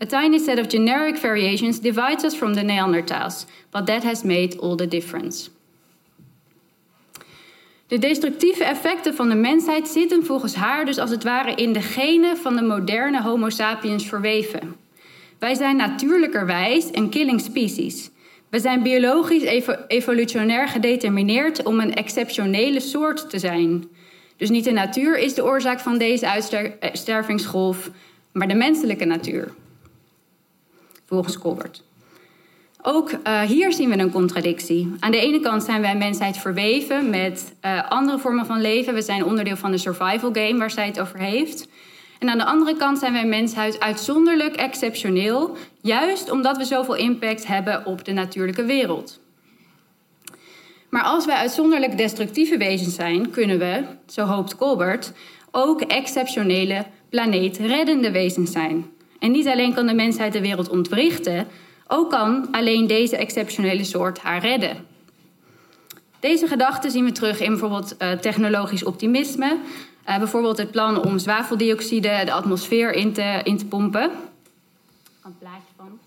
A 0.00 0.06
tiny 0.06 0.38
set 0.38 0.58
of 0.58 0.68
generic 0.68 1.18
variations 1.18 1.80
divides 1.80 2.24
us 2.24 2.34
from 2.34 2.54
the 2.54 2.62
Neanderthals, 2.62 3.46
but 3.70 3.86
that 3.86 4.04
has 4.04 4.24
made 4.24 4.56
all 4.58 4.76
the 4.76 4.86
difference. 4.86 5.50
De 7.88 7.98
destructieve 7.98 8.64
effecten 8.64 9.14
van 9.14 9.28
de 9.28 9.34
mensheid 9.34 9.88
zitten 9.88 10.24
volgens 10.24 10.54
haar 10.54 10.84
dus 10.84 10.98
als 10.98 11.10
het 11.10 11.24
ware 11.24 11.54
in 11.54 11.72
de 11.72 11.82
genen 11.82 12.36
van 12.36 12.56
de 12.56 12.62
moderne 12.62 13.22
Homo 13.22 13.48
sapiens 13.48 14.06
verweven. 14.06 14.76
Wij 15.38 15.54
zijn 15.54 15.76
natuurlijkerwijs 15.76 16.88
een 16.92 17.08
killing 17.08 17.40
species. 17.40 18.10
We 18.48 18.60
zijn 18.60 18.82
biologisch 18.82 19.64
evolutionair 19.86 20.68
gedetermineerd 20.68 21.62
om 21.62 21.80
een 21.80 21.94
exceptionele 21.94 22.80
soort 22.80 23.30
te 23.30 23.38
zijn. 23.38 23.84
Dus 24.36 24.48
niet 24.48 24.64
de 24.64 24.72
natuur 24.72 25.18
is 25.18 25.34
de 25.34 25.44
oorzaak 25.44 25.80
van 25.80 25.98
deze 25.98 26.30
uitstervingsgolf, 26.80 27.90
maar 28.32 28.48
de 28.48 28.54
menselijke 28.54 29.04
natuur. 29.04 29.52
Volgens 31.06 31.38
Colbert. 31.38 31.82
Ook 32.82 33.10
uh, 33.10 33.40
hier 33.40 33.72
zien 33.72 33.88
we 33.88 33.98
een 33.98 34.10
contradictie. 34.10 34.92
Aan 35.00 35.10
de 35.10 35.20
ene 35.20 35.40
kant 35.40 35.62
zijn 35.62 35.80
wij 35.80 35.96
mensheid 35.96 36.36
verweven 36.36 37.10
met 37.10 37.54
uh, 37.64 37.90
andere 37.90 38.18
vormen 38.18 38.46
van 38.46 38.60
leven. 38.60 38.94
We 38.94 39.02
zijn 39.02 39.24
onderdeel 39.24 39.56
van 39.56 39.70
de 39.70 39.78
survival 39.78 40.32
game 40.32 40.58
waar 40.58 40.70
zij 40.70 40.86
het 40.86 41.00
over 41.00 41.18
heeft. 41.18 41.68
En 42.18 42.28
aan 42.28 42.38
de 42.38 42.44
andere 42.44 42.76
kant 42.76 42.98
zijn 42.98 43.12
wij 43.12 43.26
mensheid 43.26 43.80
uitzonderlijk 43.80 44.56
exceptioneel, 44.56 45.56
juist 45.80 46.30
omdat 46.30 46.56
we 46.56 46.64
zoveel 46.64 46.96
impact 46.96 47.46
hebben 47.46 47.86
op 47.86 48.04
de 48.04 48.12
natuurlijke 48.12 48.64
wereld. 48.64 49.20
Maar 50.88 51.02
als 51.02 51.26
wij 51.26 51.36
uitzonderlijk 51.36 51.96
destructieve 51.96 52.56
wezens 52.56 52.94
zijn, 52.94 53.30
kunnen 53.30 53.58
we, 53.58 53.84
zo 54.06 54.24
hoopt 54.24 54.56
Colbert, 54.56 55.12
ook 55.50 55.80
exceptionele 55.80 56.84
planeetreddende 57.08 58.10
wezens 58.10 58.52
zijn. 58.52 58.86
En 59.18 59.30
niet 59.30 59.46
alleen 59.46 59.74
kan 59.74 59.86
de 59.86 59.94
mensheid 59.94 60.32
de 60.32 60.40
wereld 60.40 60.68
ontwrichten, 60.68 61.46
ook 61.86 62.10
kan 62.10 62.48
alleen 62.50 62.86
deze 62.86 63.16
exceptionele 63.16 63.84
soort 63.84 64.18
haar 64.18 64.40
redden. 64.40 64.86
Deze 66.20 66.46
gedachte 66.46 66.90
zien 66.90 67.04
we 67.04 67.12
terug 67.12 67.40
in 67.40 67.50
bijvoorbeeld 67.50 67.94
uh, 67.98 68.12
technologisch 68.12 68.84
optimisme. 68.84 69.56
Uh, 70.08 70.18
bijvoorbeeld 70.18 70.58
het 70.58 70.70
plan 70.70 71.04
om 71.04 71.18
zwaveldioxide 71.18 72.22
de 72.24 72.32
atmosfeer 72.32 72.92
in 72.92 73.12
te, 73.12 73.40
in 73.42 73.58
te 73.58 73.66
pompen. 73.66 74.10
Een 75.24 75.38
plaatje 75.38 75.72
van. 75.76 75.98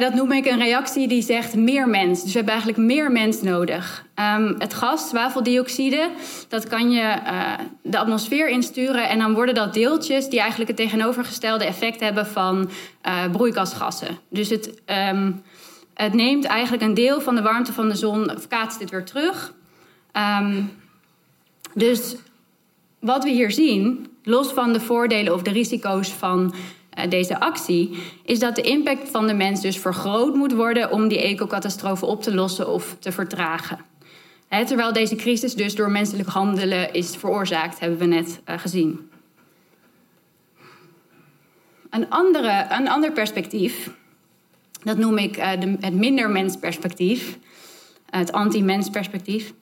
Dat 0.00 0.14
noem 0.14 0.32
ik 0.32 0.46
een 0.46 0.58
reactie 0.58 1.08
die 1.08 1.22
zegt 1.22 1.54
meer 1.54 1.88
mens. 1.88 2.22
Dus 2.22 2.30
we 2.30 2.36
hebben 2.36 2.54
eigenlijk 2.54 2.82
meer 2.82 3.12
mens 3.12 3.42
nodig. 3.42 4.04
Um, 4.36 4.54
het 4.58 4.74
gas, 4.74 5.08
zwaveldioxide, 5.08 6.10
dat 6.48 6.68
kan 6.68 6.90
je 6.90 7.00
uh, 7.00 7.52
de 7.82 7.98
atmosfeer 7.98 8.48
insturen. 8.48 9.08
En 9.08 9.18
dan 9.18 9.34
worden 9.34 9.54
dat 9.54 9.74
deeltjes 9.74 10.28
die 10.28 10.40
eigenlijk 10.40 10.70
het 10.70 10.78
tegenovergestelde 10.78 11.64
effect 11.64 12.00
hebben 12.00 12.26
van 12.26 12.70
uh, 13.06 13.30
broeikasgassen. 13.32 14.18
Dus 14.28 14.48
het, 14.48 14.82
um, 15.12 15.42
het 15.94 16.12
neemt 16.12 16.44
eigenlijk 16.44 16.82
een 16.82 16.94
deel 16.94 17.20
van 17.20 17.34
de 17.34 17.42
warmte 17.42 17.72
van 17.72 17.88
de 17.88 17.96
zon, 17.96 18.30
kaatst 18.48 18.78
dit 18.78 18.90
weer 18.90 19.04
terug. 19.04 19.52
Um, 20.40 20.72
dus 21.74 22.16
wat 23.04 23.24
we 23.24 23.30
hier 23.30 23.50
zien, 23.50 24.06
los 24.22 24.52
van 24.52 24.72
de 24.72 24.80
voordelen 24.80 25.34
of 25.34 25.42
de 25.42 25.50
risico's 25.50 26.08
van 26.08 26.54
uh, 26.98 27.10
deze 27.10 27.40
actie, 27.40 27.96
is 28.24 28.38
dat 28.38 28.56
de 28.56 28.62
impact 28.62 29.10
van 29.10 29.26
de 29.26 29.34
mens 29.34 29.60
dus 29.60 29.78
vergroot 29.78 30.34
moet 30.34 30.52
worden 30.52 30.90
om 30.90 31.08
die 31.08 31.20
ecocatastrofe 31.20 32.06
op 32.06 32.22
te 32.22 32.34
lossen 32.34 32.68
of 32.68 32.96
te 32.98 33.12
vertragen. 33.12 33.78
Terwijl 34.66 34.92
deze 34.92 35.16
crisis 35.16 35.54
dus 35.54 35.74
door 35.74 35.90
menselijk 35.90 36.28
handelen 36.28 36.92
is 36.92 37.16
veroorzaakt, 37.16 37.80
hebben 37.80 37.98
we 37.98 38.04
net 38.04 38.40
uh, 38.48 38.58
gezien. 38.58 39.10
Een, 41.90 42.10
andere, 42.10 42.66
een 42.70 42.88
ander 42.88 43.12
perspectief, 43.12 43.90
dat 44.82 44.96
noem 44.96 45.18
ik 45.18 45.38
uh, 45.38 45.50
de, 45.60 45.76
het 45.80 45.94
minder 45.94 46.30
mens 46.30 46.56
perspectief, 46.56 47.38
het 48.10 48.32
anti-mens 48.32 48.90
perspectief. 48.90 49.52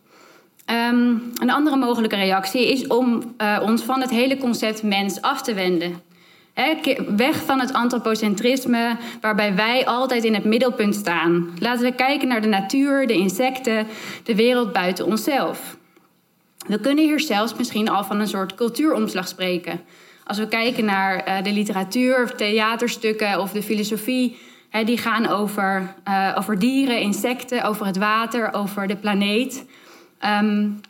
Um, 0.72 1.32
een 1.34 1.50
andere 1.50 1.76
mogelijke 1.76 2.16
reactie 2.16 2.72
is 2.72 2.86
om 2.86 3.34
uh, 3.38 3.58
ons 3.62 3.82
van 3.82 4.00
het 4.00 4.10
hele 4.10 4.36
concept 4.36 4.82
mens 4.82 5.22
af 5.22 5.42
te 5.42 5.54
wenden. 5.54 6.00
Weg 7.16 7.44
van 7.44 7.60
het 7.60 7.72
antropocentrisme, 7.72 8.96
waarbij 9.20 9.54
wij 9.54 9.86
altijd 9.86 10.24
in 10.24 10.34
het 10.34 10.44
middelpunt 10.44 10.94
staan. 10.94 11.50
Laten 11.58 11.84
we 11.84 11.94
kijken 11.94 12.28
naar 12.28 12.40
de 12.40 12.48
natuur, 12.48 13.06
de 13.06 13.12
insecten, 13.12 13.86
de 14.22 14.34
wereld 14.34 14.72
buiten 14.72 15.06
onszelf. 15.06 15.76
We 16.66 16.80
kunnen 16.80 17.04
hier 17.04 17.20
zelfs 17.20 17.54
misschien 17.54 17.88
al 17.88 18.04
van 18.04 18.20
een 18.20 18.28
soort 18.28 18.54
cultuuromslag 18.54 19.28
spreken. 19.28 19.80
Als 20.24 20.38
we 20.38 20.48
kijken 20.48 20.84
naar 20.84 21.28
uh, 21.28 21.44
de 21.44 21.52
literatuur, 21.52 22.34
theaterstukken 22.36 23.40
of 23.40 23.52
de 23.52 23.62
filosofie, 23.62 24.38
die 24.84 24.98
gaan 24.98 25.28
over, 25.28 25.94
uh, 26.08 26.36
over 26.38 26.58
dieren, 26.58 27.00
insecten, 27.00 27.64
over 27.64 27.86
het 27.86 27.96
water, 27.96 28.54
over 28.54 28.86
de 28.86 28.96
planeet. 28.96 29.64
Um, 30.24 30.80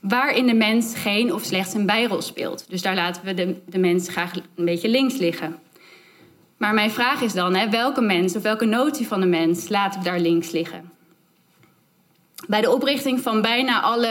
waarin 0.00 0.46
de 0.46 0.54
mens 0.54 0.94
geen 0.94 1.34
of 1.34 1.44
slechts 1.44 1.74
een 1.74 1.86
bijrol 1.86 2.22
speelt. 2.22 2.64
Dus 2.68 2.82
daar 2.82 2.94
laten 2.94 3.24
we 3.24 3.34
de, 3.34 3.60
de 3.66 3.78
mens 3.78 4.08
graag 4.08 4.34
een 4.34 4.64
beetje 4.64 4.88
links 4.88 5.16
liggen. 5.16 5.58
Maar 6.56 6.74
mijn 6.74 6.90
vraag 6.90 7.20
is 7.20 7.32
dan, 7.32 7.54
hè, 7.54 7.68
welke 7.68 8.00
mens 8.00 8.36
of 8.36 8.42
welke 8.42 8.64
notie 8.64 9.06
van 9.06 9.20
de 9.20 9.26
mens 9.26 9.68
laten 9.68 10.00
we 10.00 10.04
daar 10.04 10.20
links 10.20 10.50
liggen? 10.50 10.90
Bij 12.46 12.60
de 12.60 12.70
oprichting 12.70 13.20
van 13.20 13.42
bijna 13.42 13.80
alle 13.80 14.08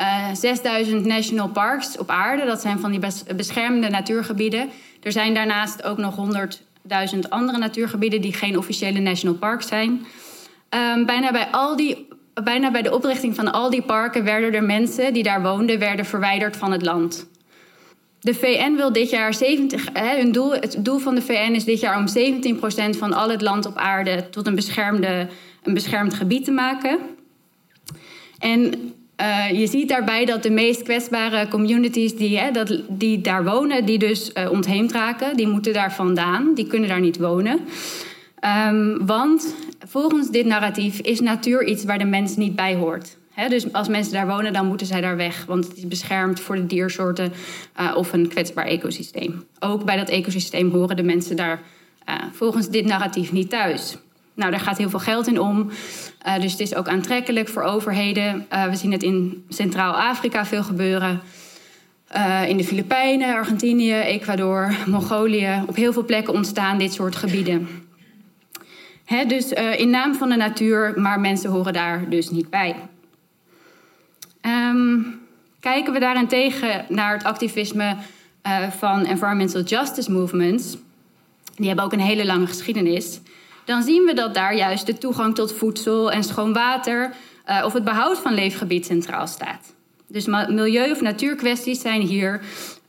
uh, 0.00 0.30
eh, 0.30 0.36
6000 0.36 1.04
national 1.04 1.48
parks 1.48 1.98
op 1.98 2.10
aarde, 2.10 2.44
dat 2.44 2.60
zijn 2.60 2.78
van 2.78 2.90
die 2.90 3.00
beschermde 3.36 3.88
natuurgebieden. 3.88 4.70
Er 5.02 5.12
zijn 5.12 5.34
daarnaast 5.34 5.82
ook 5.82 5.98
nog 5.98 6.16
100.000 6.16 7.18
andere 7.28 7.58
natuurgebieden 7.58 8.20
die 8.20 8.32
geen 8.32 8.58
officiële 8.58 8.98
national 8.98 9.34
parks 9.34 9.66
zijn. 9.66 10.06
Um, 10.70 11.06
bijna 11.06 11.30
bij 11.32 11.46
al 11.50 11.76
die 11.76 12.08
bijna 12.42 12.70
bij 12.70 12.82
de 12.82 12.94
oprichting 12.94 13.34
van 13.34 13.52
al 13.52 13.70
die 13.70 13.82
parken 13.82 14.24
werden 14.24 14.54
er 14.54 14.64
mensen 14.64 15.12
die 15.12 15.22
daar 15.22 15.42
woonden, 15.42 16.04
verwijderd 16.06 16.56
van 16.56 16.72
het 16.72 16.82
land. 16.82 17.26
De 18.20 18.34
VN 18.34 18.74
wil 18.76 18.92
dit 18.92 19.10
jaar 19.10 19.34
70, 19.34 19.88
hè, 19.92 20.16
hun 20.16 20.32
doel, 20.32 20.52
het 20.52 20.76
doel 20.78 20.98
van 20.98 21.14
de 21.14 21.22
VN 21.22 21.52
is 21.52 21.64
dit 21.64 21.80
jaar 21.80 21.98
om 21.98 22.06
17% 22.94 22.98
van 22.98 23.12
al 23.12 23.30
het 23.30 23.42
land 23.42 23.66
op 23.66 23.76
aarde 23.76 24.30
tot 24.30 24.46
een, 24.46 24.54
beschermde, 24.54 25.28
een 25.62 25.74
beschermd 25.74 26.14
gebied 26.14 26.44
te 26.44 26.50
maken. 26.50 26.98
En 28.38 28.92
uh, 29.20 29.60
je 29.60 29.66
ziet 29.66 29.88
daarbij 29.88 30.24
dat 30.24 30.42
de 30.42 30.50
meest 30.50 30.82
kwetsbare 30.82 31.48
communities 31.48 32.16
die, 32.16 32.38
hè, 32.38 32.50
dat, 32.50 32.80
die 32.88 33.20
daar 33.20 33.44
wonen, 33.44 33.84
die 33.84 33.98
dus 33.98 34.30
uh, 34.34 34.50
ontheemd 34.50 34.92
raken, 34.92 35.36
die 35.36 35.48
moeten 35.48 35.72
daar 35.72 35.92
vandaan, 35.92 36.54
die 36.54 36.66
kunnen 36.66 36.88
daar 36.88 37.00
niet 37.00 37.18
wonen. 37.18 37.60
Um, 38.44 39.06
want 39.06 39.54
volgens 39.86 40.30
dit 40.30 40.46
narratief 40.46 40.98
is 41.00 41.20
natuur 41.20 41.64
iets 41.64 41.84
waar 41.84 41.98
de 41.98 42.04
mens 42.04 42.36
niet 42.36 42.56
bij 42.56 42.74
hoort. 42.74 43.16
Dus 43.48 43.72
als 43.72 43.88
mensen 43.88 44.12
daar 44.12 44.26
wonen, 44.26 44.52
dan 44.52 44.66
moeten 44.66 44.86
zij 44.86 45.00
daar 45.00 45.16
weg. 45.16 45.44
Want 45.46 45.68
het 45.68 45.76
is 45.76 45.88
beschermd 45.88 46.40
voor 46.40 46.56
de 46.56 46.66
diersoorten 46.66 47.32
uh, 47.80 47.92
of 47.96 48.12
een 48.12 48.28
kwetsbaar 48.28 48.66
ecosysteem. 48.66 49.44
Ook 49.58 49.84
bij 49.84 49.96
dat 49.96 50.08
ecosysteem 50.08 50.70
horen 50.70 50.96
de 50.96 51.02
mensen 51.02 51.36
daar 51.36 51.60
uh, 52.08 52.14
volgens 52.32 52.68
dit 52.68 52.84
narratief 52.84 53.32
niet 53.32 53.50
thuis. 53.50 53.96
Nou, 54.34 54.50
daar 54.50 54.60
gaat 54.60 54.78
heel 54.78 54.90
veel 54.90 54.98
geld 54.98 55.26
in 55.26 55.40
om. 55.40 55.70
Uh, 56.26 56.40
dus 56.40 56.52
het 56.52 56.60
is 56.60 56.74
ook 56.74 56.88
aantrekkelijk 56.88 57.48
voor 57.48 57.62
overheden. 57.62 58.46
We 58.70 58.76
zien 58.76 58.92
het 58.92 59.02
in 59.02 59.44
Centraal-Afrika 59.48 60.46
veel 60.46 60.62
gebeuren. 60.62 61.20
In 62.46 62.56
de 62.56 62.64
Filipijnen, 62.64 63.34
Argentinië, 63.34 63.94
Ecuador, 63.94 64.74
Mongolië. 64.86 65.62
Op 65.66 65.76
heel 65.76 65.92
veel 65.92 66.04
plekken 66.04 66.34
ontstaan 66.34 66.78
dit 66.78 66.92
soort 66.92 67.16
gebieden. 67.16 67.68
He, 69.04 69.26
dus 69.26 69.52
in 69.52 69.90
naam 69.90 70.14
van 70.14 70.28
de 70.28 70.36
natuur, 70.36 70.92
maar 70.96 71.20
mensen 71.20 71.50
horen 71.50 71.72
daar 71.72 72.08
dus 72.08 72.30
niet 72.30 72.50
bij. 72.50 72.76
Um, 74.42 75.20
kijken 75.60 75.92
we 75.92 75.98
daarentegen 75.98 76.84
naar 76.88 77.12
het 77.12 77.24
activisme 77.24 77.96
van 78.78 79.04
environmental 79.04 79.62
justice 79.62 80.10
movements. 80.10 80.76
Die 81.54 81.66
hebben 81.66 81.84
ook 81.84 81.92
een 81.92 82.00
hele 82.00 82.26
lange 82.26 82.46
geschiedenis 82.46 83.20
dan 83.64 83.82
zien 83.82 84.04
we 84.04 84.14
dat 84.14 84.34
daar 84.34 84.56
juist 84.56 84.86
de 84.86 84.98
toegang 84.98 85.34
tot 85.34 85.52
voedsel 85.52 86.12
en 86.12 86.24
schoon 86.24 86.52
water 86.52 87.14
uh, 87.48 87.62
of 87.64 87.72
het 87.72 87.84
behoud 87.84 88.18
van 88.18 88.34
leefgebied 88.34 88.86
centraal 88.86 89.26
staat. 89.26 89.74
Dus 90.08 90.26
milieu- 90.26 90.90
of 90.90 91.00
natuurkwesties 91.00 91.80
zijn 91.80 92.00
hier 92.00 92.40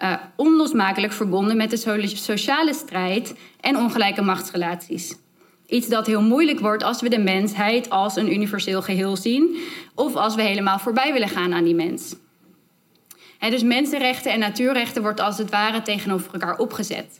uh, 0.04 0.14
onlosmakelijk 0.36 1.14
verbonden 1.14 1.58
met 1.58 1.70
de 1.70 2.08
sociale 2.16 2.74
strijd 2.74 3.36
en 3.60 3.78
ongelijke 3.78 4.22
machtsrelaties. 4.22 5.16
Iets 5.68 5.88
dat 5.88 6.06
heel 6.06 6.22
moeilijk 6.22 6.60
wordt 6.60 6.84
als 6.84 7.02
we 7.02 7.10
de 7.10 7.20
mensheid 7.20 7.90
als 7.90 8.16
een 8.16 8.34
universeel 8.34 8.82
geheel 8.82 9.16
zien 9.16 9.58
of 9.96 10.16
als 10.16 10.36
we 10.36 10.42
helemaal 10.42 10.80
voorbij 10.80 11.14
willen 11.14 11.30
gaan 11.30 11.54
aan 11.54 11.64
die 11.64 11.76
mens. 11.76 12.16
Dus 13.50 13.64
mensenrechten 13.64 14.32
en 14.32 14.40
natuurrechten 14.40 15.02
wordt 15.02 15.20
als 15.20 15.38
het 15.38 15.50
ware 15.50 15.82
tegenover 15.82 16.34
elkaar 16.34 16.58
opgezet. 16.58 17.20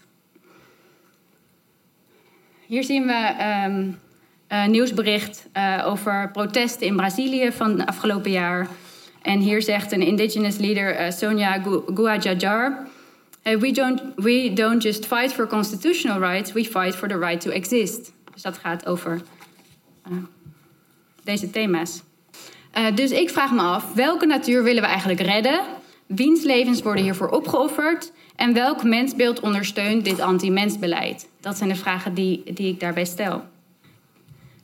Hier 2.66 2.84
zien 2.84 3.06
we 3.06 3.36
um, 3.68 4.00
een 4.48 4.72
nieuwsbericht 4.72 5.48
uh, 5.54 5.84
over 5.88 6.30
protesten 6.32 6.88
in 6.88 6.96
Brazilië 6.96 7.52
van 7.52 7.80
het 7.80 7.88
afgelopen 7.88 8.32
jaar. 8.32 8.68
En 9.22 9.40
hier 9.40 9.62
zegt 9.62 9.92
een 9.92 10.02
indigenous 10.02 10.58
leader, 10.58 11.02
uh, 11.02 11.12
Sonia 11.12 11.62
Guajajar... 11.94 12.88
Uh, 13.48 13.60
we, 13.60 13.72
don't, 13.72 14.02
we 14.16 14.54
don't 14.54 14.82
just 14.82 15.06
fight 15.06 15.34
for 15.34 15.48
constitutional 15.48 16.20
rights, 16.20 16.54
we 16.54 16.64
fight 16.64 16.96
for 16.96 17.08
the 17.08 17.18
right 17.18 17.42
to 17.42 17.52
exist. 17.52 18.12
Dus 18.36 18.44
dat 18.44 18.58
gaat 18.58 18.86
over 18.86 19.22
deze 21.24 21.50
thema's. 21.50 22.02
dus 22.96 23.12
ik 23.12 23.30
vraag 23.30 23.52
me 23.52 23.62
af, 23.62 23.94
welke 23.94 24.26
natuur 24.26 24.64
willen 24.64 24.82
we 24.82 24.88
eigenlijk 24.88 25.20
redden? 25.20 25.62
Wiens 26.06 26.44
levens 26.44 26.82
worden 26.82 27.04
hiervoor 27.04 27.30
opgeofferd? 27.30 28.12
En 28.36 28.54
welk 28.54 28.84
mensbeeld 28.84 29.40
ondersteunt 29.40 30.06
dit 30.06 30.20
anti-mensbeleid? 30.20 31.30
Dat 31.40 31.58
zijn 31.58 31.70
de 31.70 31.76
vragen 31.76 32.14
die, 32.14 32.54
die 32.54 32.74
ik 32.74 32.80
daarbij 32.80 33.06
stel. 33.06 33.44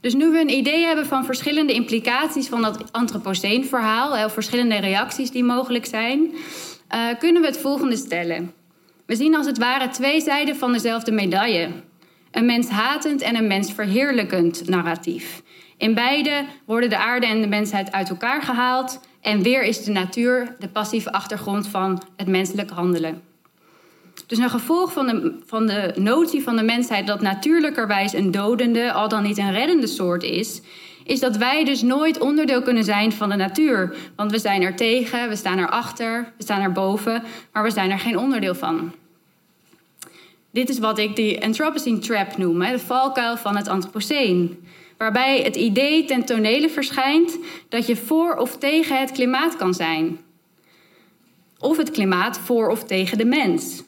Dus 0.01 0.13
nu 0.13 0.31
we 0.31 0.39
een 0.39 0.49
idee 0.57 0.85
hebben 0.85 1.05
van 1.05 1.25
verschillende 1.25 1.73
implicaties 1.73 2.47
van 2.47 2.61
dat 2.61 2.91
antropoceen-verhaal, 2.91 4.25
of 4.25 4.33
verschillende 4.33 4.79
reacties 4.79 5.31
die 5.31 5.43
mogelijk 5.43 5.85
zijn, 5.85 6.31
uh, 6.95 7.07
kunnen 7.19 7.41
we 7.41 7.47
het 7.47 7.57
volgende 7.57 7.95
stellen. 7.95 8.53
We 9.05 9.15
zien 9.15 9.35
als 9.35 9.45
het 9.45 9.57
ware 9.57 9.89
twee 9.89 10.21
zijden 10.21 10.55
van 10.55 10.71
dezelfde 10.71 11.11
medaille. 11.11 11.69
Een 12.31 12.45
menshatend 12.45 13.21
en 13.21 13.35
een 13.35 13.47
mensverheerlijkend 13.47 14.69
narratief. 14.69 15.41
In 15.77 15.93
beide 15.93 16.45
worden 16.65 16.89
de 16.89 16.97
aarde 16.97 17.25
en 17.25 17.41
de 17.41 17.47
mensheid 17.47 17.91
uit 17.91 18.09
elkaar 18.09 18.41
gehaald 18.41 18.99
en 19.21 19.41
weer 19.41 19.63
is 19.63 19.83
de 19.83 19.91
natuur 19.91 20.55
de 20.59 20.67
passieve 20.67 21.11
achtergrond 21.11 21.67
van 21.67 22.01
het 22.15 22.27
menselijk 22.27 22.69
handelen. 22.69 23.21
Dus 24.27 24.37
een 24.37 24.49
gevolg 24.49 24.93
van 24.93 25.07
de, 25.07 25.39
van 25.45 25.67
de 25.67 25.93
notie 25.95 26.43
van 26.43 26.55
de 26.55 26.63
mensheid 26.63 27.07
dat 27.07 27.21
natuurlijkerwijs 27.21 28.13
een 28.13 28.31
dodende, 28.31 28.91
al 28.91 29.09
dan 29.09 29.23
niet 29.23 29.37
een 29.37 29.51
reddende 29.51 29.87
soort 29.87 30.23
is, 30.23 30.61
is 31.03 31.19
dat 31.19 31.37
wij 31.37 31.63
dus 31.63 31.81
nooit 31.81 32.19
onderdeel 32.19 32.61
kunnen 32.61 32.83
zijn 32.83 33.11
van 33.11 33.29
de 33.29 33.35
natuur. 33.35 33.95
Want 34.15 34.31
we 34.31 34.39
zijn 34.39 34.61
er 34.61 34.75
tegen, 34.75 35.29
we 35.29 35.35
staan 35.35 35.57
er 35.57 35.69
achter, 35.69 36.33
we 36.37 36.43
staan 36.43 36.61
er 36.61 36.71
boven, 36.71 37.23
maar 37.53 37.63
we 37.63 37.71
zijn 37.71 37.91
er 37.91 37.99
geen 37.99 38.17
onderdeel 38.17 38.55
van. 38.55 38.93
Dit 40.51 40.69
is 40.69 40.79
wat 40.79 40.97
ik 40.97 41.15
de 41.15 41.39
Anthropocene 41.41 41.99
Trap 41.99 42.37
noem, 42.37 42.59
de 42.59 42.79
valkuil 42.79 43.37
van 43.37 43.55
het 43.55 43.67
Anthropoceen. 43.67 44.67
Waarbij 44.97 45.41
het 45.41 45.55
idee 45.55 46.05
ten 46.05 46.25
tonele 46.25 46.69
verschijnt 46.69 47.37
dat 47.69 47.87
je 47.87 47.95
voor 47.95 48.35
of 48.35 48.57
tegen 48.57 48.99
het 48.99 49.11
klimaat 49.11 49.55
kan 49.55 49.73
zijn. 49.73 50.19
Of 51.59 51.77
het 51.77 51.91
klimaat 51.91 52.39
voor 52.39 52.69
of 52.69 52.83
tegen 52.83 53.17
de 53.17 53.25
mens. 53.25 53.83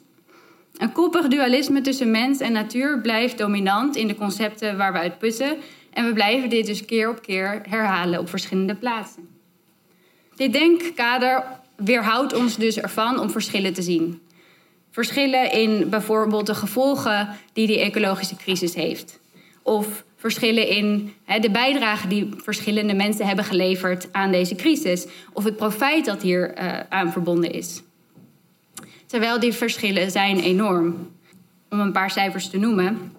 Een 0.78 0.92
koppig 0.92 1.28
dualisme 1.28 1.82
tussen 1.82 2.12
mens 2.12 2.40
en 2.40 2.52
natuur 2.52 3.02
blijft 3.02 3.38
dominant 3.38 3.96
in 3.96 4.08
de 4.08 4.16
concepten 4.16 4.78
waar 4.78 4.94
we 4.94 5.00
uit 5.00 5.18
putten. 5.18 5.58
En 5.94 6.06
we 6.06 6.14
blijven 6.14 6.50
dit 6.50 6.66
dus 6.66 6.86
keer 6.86 7.10
op 7.10 7.22
keer 7.22 7.62
herhalen 7.70 8.20
op 8.20 8.30
verschillende 8.30 8.76
plaatsen. 8.76 9.28
Dit 10.36 10.54
denkkader 10.54 11.44
weerhoudt 11.76 12.34
ons 12.34 12.58
dus 12.58 12.78
ervan 12.78 13.20
om 13.20 13.30
verschillen 13.30 13.74
te 13.74 13.82
zien. 13.82 14.22
Verschillen 14.94 15.52
in 15.52 15.90
bijvoorbeeld 15.90 16.46
de 16.46 16.56
gevolgen 16.56 17.30
die 17.54 17.68
die 17.68 17.80
ecologische 17.80 18.36
crisis 18.36 18.74
heeft. 18.74 19.20
Of 19.62 20.04
verschillen 20.16 20.68
in 20.68 21.14
de 21.42 21.52
bijdrage 21.52 22.08
die 22.08 22.30
verschillende 22.38 22.94
mensen 22.94 23.26
hebben 23.26 23.46
geleverd 23.46 24.08
aan 24.12 24.32
deze 24.32 24.56
crisis. 24.56 25.08
Of 25.32 25.44
het 25.44 25.56
profijt 25.56 26.06
dat 26.06 26.22
hier 26.22 26.58
uh, 26.58 26.80
aan 26.90 27.12
verbonden 27.12 27.52
is. 27.52 27.82
Terwijl 29.06 29.40
die 29.40 29.54
verschillen 29.54 30.12
zijn 30.12 30.40
enorm. 30.40 31.12
Om 31.70 31.80
een 31.80 31.92
paar 31.92 32.12
cijfers 32.12 32.50
te 32.50 32.58
noemen. 32.58 33.12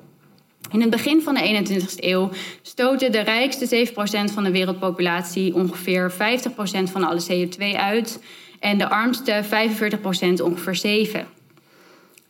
In 0.70 0.80
het 0.80 0.90
begin 0.90 1.22
van 1.22 1.34
de 1.34 1.64
21ste 1.64 2.04
eeuw 2.04 2.30
stoten 2.62 3.12
de 3.12 3.20
rijkste 3.20 3.86
7% 3.86 4.32
van 4.32 4.44
de 4.44 4.50
wereldpopulatie 4.50 5.54
ongeveer 5.54 6.12
50% 6.12 6.16
van 6.84 7.04
alle 7.04 7.22
CO2 7.30 7.76
uit. 7.76 8.22
En 8.60 8.78
de 8.78 8.88
armste 8.88 9.42
45% 9.44 10.42
ongeveer 10.42 11.26
7%. 11.26 11.42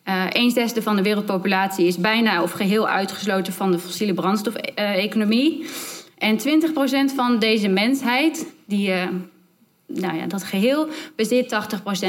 Uh, 0.08 0.24
een 0.28 0.70
van 0.82 0.96
de 0.96 1.02
wereldpopulatie 1.02 1.86
is 1.86 1.98
bijna 1.98 2.42
of 2.42 2.50
geheel 2.52 2.88
uitgesloten 2.88 3.52
van 3.52 3.70
de 3.70 3.78
fossiele 3.78 4.14
brandstof-economie. 4.14 5.66
En 6.18 6.38
20% 6.38 7.14
van 7.14 7.38
deze 7.38 7.68
mensheid, 7.68 8.46
die, 8.66 8.88
uh, 8.88 9.02
nou 9.86 10.16
ja, 10.16 10.26
dat 10.26 10.42
geheel, 10.42 10.88
bezit 11.16 11.52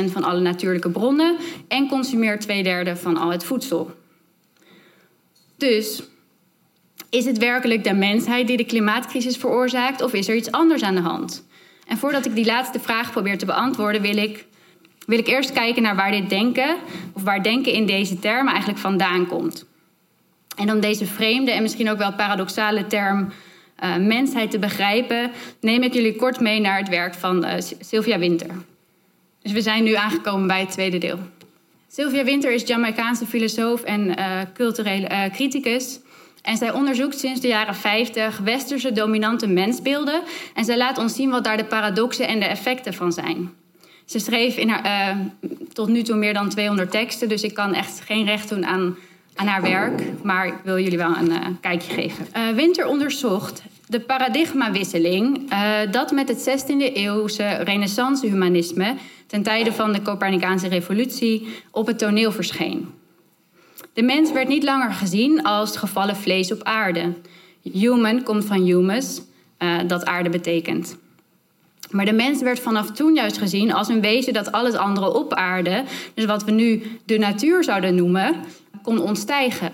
80% 0.08 0.12
van 0.12 0.24
alle 0.24 0.40
natuurlijke 0.40 0.90
bronnen 0.90 1.36
en 1.68 1.88
consumeert 1.88 2.42
twee 2.42 2.64
derde 2.64 2.96
van 2.96 3.18
al 3.18 3.30
het 3.30 3.44
voedsel. 3.44 3.92
Dus 5.58 6.04
is 7.10 7.26
het 7.26 7.38
werkelijk 7.38 7.84
de 7.84 7.94
mensheid 7.94 8.48
die 8.48 8.58
de 8.58 8.66
klimaatcrisis 8.66 9.38
veroorzaakt 9.38 10.02
of 10.02 10.14
is 10.14 10.28
er 10.28 10.36
iets 10.36 10.52
anders 10.52 10.84
aan 10.84 10.96
de 10.96 11.02
hand? 11.02 11.46
En 11.88 11.98
voordat 11.98 12.26
ik 12.26 12.36
die 12.36 12.46
laatste 12.46 12.80
vraag 12.80 13.12
probeer 13.12 13.38
te 13.38 13.46
beantwoorden, 13.46 14.02
wil 14.02 14.18
ik 14.18 14.46
wil 15.06 15.20
ik 15.20 15.28
eerst 15.28 15.52
kijken 15.52 15.82
naar 15.82 15.96
waar 15.96 16.12
dit 16.12 16.30
denken, 16.30 16.76
of 17.14 17.24
waar 17.24 17.44
denken 17.44 17.72
in 17.72 17.86
deze 17.86 18.20
term 18.20 18.48
eigenlijk 18.48 18.80
vandaan 18.80 19.28
komt. 19.28 19.66
En 20.56 20.72
om 20.72 20.80
deze 20.80 21.06
vreemde 21.06 21.52
en 21.52 21.62
misschien 21.62 21.90
ook 21.90 21.98
wel 21.98 22.14
paradoxale 22.14 22.88
term 22.88 23.32
uh, 23.84 23.96
mensheid 23.96 24.52
te 24.52 24.60
begrijpen, 24.60 25.32
neem 25.60 25.84
ik 25.84 25.94
jullie 25.94 26.16
kort 26.16 26.40
mee 26.40 26.60
naar 26.60 26.78
het 26.78 26.90
werk 26.90 27.14
van 27.14 27.46
uh, 27.46 27.52
Sylvia 27.80 28.20
Winter. 28.20 28.50
Dus 29.42 29.52
we 29.52 29.62
zijn 29.62 29.84
nu 29.84 29.94
aangekomen 29.94 30.48
bij 30.48 30.60
het 30.60 30.72
tweede 30.72 30.98
deel. 30.98 31.20
Sylvia 31.88 32.24
Winter 32.24 32.52
is 32.52 32.68
Jamaicaanse 32.68 33.26
filosoof 33.26 33.84
en 33.84 34.08
uh, 34.08 34.42
culturele 34.54 35.30
criticus. 35.34 36.00
En 36.42 36.58
zij 36.58 36.72
onderzoekt 36.72 37.20
sinds 37.20 37.42
de 37.42 37.48
jaren 37.48 37.76
50 37.76 38.38
westerse 38.38 38.92
dominante 38.92 39.48
mensbeelden. 39.48 40.22
En 40.54 40.66
zij 40.66 40.78
laat 40.78 40.98
ons 40.98 41.16
zien 41.16 41.30
wat 41.30 41.44
daar 41.44 41.58
de 41.58 41.66
paradoxen 41.66 42.28
en 42.28 42.40
de 42.40 42.46
effecten 42.46 42.94
van 42.94 43.12
zijn. 43.12 43.52
Ze 44.06 44.20
schreef 44.20 44.58
in 44.58 44.70
uh, 44.70 45.10
tot 45.74 45.88
nu 45.88 46.04
toe 46.04 46.16
meer 46.16 46.34
dan 46.34 46.50
200 46.50 46.92
teksten, 46.92 47.30
dus 47.30 47.44
ik 47.44 47.54
kan 47.54 47.74
echt 47.74 48.02
geen 48.02 48.26
recht 48.26 48.50
doen 48.50 48.66
aan, 48.66 48.96
aan 49.36 49.48
haar 49.48 49.62
werk. 49.62 50.02
Maar 50.24 50.48
ik 50.48 50.56
wil 50.64 50.80
jullie 50.80 50.98
wel 50.98 51.16
een 51.18 51.32
uh, 51.32 51.46
kijkje 51.62 51.94
geven. 51.94 52.28
Uh, 52.38 52.50
Winter 52.56 52.88
onderzocht 52.88 53.64
de 53.88 54.00
paradigmawisseling 54.00 55.52
dat 55.92 56.12
met 56.12 56.28
het 56.28 56.64
16e 56.64 56.94
eeuwse 56.94 57.48
renaissance-humanisme 57.48 58.96
ten 59.28 59.44
tijde 59.44 59.74
van 59.74 59.94
de 59.94 60.02
Copernicaanse 60.02 60.68
revolutie 60.68 61.48
op 61.72 61.88
het 61.88 61.98
toneel 61.98 62.32
verscheen. 62.32 62.90
De 63.94 64.02
mens 64.02 64.32
werd 64.32 64.48
niet 64.48 64.64
langer 64.64 64.92
gezien 64.92 65.44
als 65.44 65.78
gevallen 65.78 66.16
vlees 66.16 66.52
op 66.52 66.64
aarde. 66.64 67.14
Human 67.62 68.24
komt 68.24 68.46
van 68.46 68.66
humus, 68.66 69.22
dat 69.88 70.06
aarde 70.06 70.30
betekent. 70.30 70.98
Maar 71.96 72.06
de 72.06 72.14
mens 72.14 72.42
werd 72.42 72.60
vanaf 72.60 72.92
toen 72.92 73.14
juist 73.14 73.38
gezien 73.38 73.74
als 73.74 73.88
een 73.88 74.02
wezen 74.02 74.34
dat 74.34 74.52
alles 74.52 74.74
andere 74.74 75.14
op 75.14 75.34
aarde, 75.34 75.84
dus 76.14 76.26
wat 76.26 76.44
we 76.44 76.52
nu 76.52 76.84
de 77.06 77.18
natuur 77.18 77.64
zouden 77.64 77.96
noemen, 77.96 78.36
kon 78.84 79.02
ontstijgen. 79.02 79.74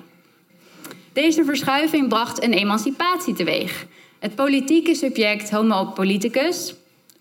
Deze 1.14 1.44
verschuiving 1.44 2.10
bracht 2.10 2.44
een 2.44 2.54
emancipatie 2.54 3.34
teweeg. 3.34 3.86
Het 4.20 4.36
politieke 4.36 4.96
subject 4.96 5.52
Homo 5.52 5.86
politicus 5.86 6.74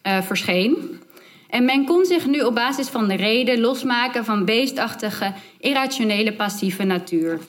uh, 0.03 0.23
verscheen. 0.23 1.01
En 1.49 1.65
men 1.65 1.85
kon 1.85 2.05
zich 2.05 2.27
nu 2.27 2.41
op 2.41 2.55
basis 2.55 2.89
van 2.89 3.09
de 3.09 3.17
reden 3.17 3.61
losmaken 3.61 4.25
van 4.25 4.45
beestachtige, 4.45 5.33
irrationele, 5.61 6.33
passieve 6.33 6.85
natuur. 6.85 7.41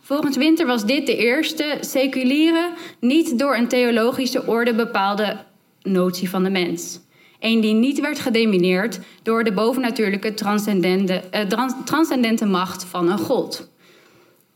Volgens 0.00 0.36
Winter 0.36 0.66
was 0.66 0.84
dit 0.84 1.06
de 1.06 1.16
eerste 1.16 1.76
seculiere, 1.80 2.70
niet 3.00 3.38
door 3.38 3.56
een 3.56 3.68
theologische 3.68 4.46
orde 4.46 4.74
bepaalde 4.74 5.36
notie 5.82 6.30
van 6.30 6.42
de 6.42 6.50
mens. 6.50 7.00
Een 7.40 7.60
die 7.60 7.74
niet 7.74 8.00
werd 8.00 8.18
gedemineerd 8.18 8.98
door 9.22 9.44
de 9.44 9.52
bovennatuurlijke 9.52 10.34
transcendente, 10.34 11.14
eh, 11.30 11.46
transcendente 11.84 12.46
macht 12.46 12.84
van 12.84 13.10
een 13.10 13.18
god. 13.18 13.70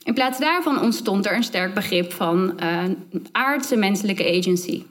In 0.03 0.15
plaats 0.15 0.39
daarvan 0.39 0.81
ontstond 0.81 1.27
er 1.27 1.37
een 1.37 1.43
sterk 1.43 1.75
begrip 1.75 2.13
van 2.13 2.55
uh, 2.63 2.83
aardse 3.33 3.77
menselijke 3.77 4.39
agency. 4.39 4.83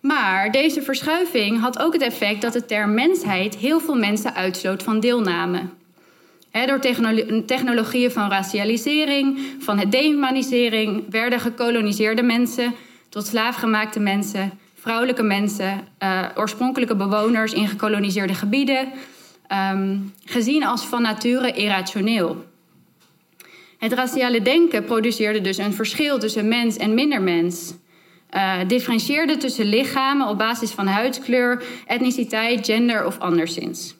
Maar 0.00 0.50
deze 0.50 0.82
verschuiving 0.82 1.60
had 1.60 1.78
ook 1.78 1.92
het 1.92 2.02
effect 2.02 2.42
dat 2.42 2.52
de 2.52 2.64
term 2.64 2.94
mensheid 2.94 3.56
heel 3.56 3.80
veel 3.80 3.94
mensen 3.94 4.34
uitsloot 4.34 4.82
van 4.82 5.00
deelname. 5.00 5.60
door 6.66 6.80
technologieën 7.46 8.10
van 8.10 8.28
racialisering, 8.28 9.38
van 9.58 9.78
het 9.78 9.92
dehumanisering, 9.92 11.04
werden 11.10 11.40
gekoloniseerde 11.40 12.22
mensen 12.22 12.74
tot 13.16 13.26
slaafgemaakte 13.26 14.00
mensen, 14.00 14.58
vrouwelijke 14.74 15.22
mensen, 15.22 15.88
uh, 16.02 16.22
oorspronkelijke 16.34 16.96
bewoners 16.96 17.52
in 17.52 17.68
gekoloniseerde 17.68 18.34
gebieden, 18.34 18.88
um, 19.72 20.12
gezien 20.24 20.64
als 20.64 20.84
van 20.84 21.02
nature 21.02 21.52
irrationeel. 21.52 22.44
Het 23.78 23.92
raciale 23.92 24.42
denken 24.42 24.84
produceerde 24.84 25.40
dus 25.40 25.58
een 25.58 25.72
verschil 25.72 26.18
tussen 26.18 26.48
mens 26.48 26.76
en 26.76 26.94
mindermens. 26.94 27.74
Uh, 28.34 28.54
differentieerde 28.66 29.36
tussen 29.36 29.66
lichamen 29.66 30.28
op 30.28 30.38
basis 30.38 30.70
van 30.70 30.86
huidskleur, 30.86 31.62
etniciteit, 31.86 32.66
gender 32.66 33.06
of 33.06 33.18
anderszins. 33.18 33.94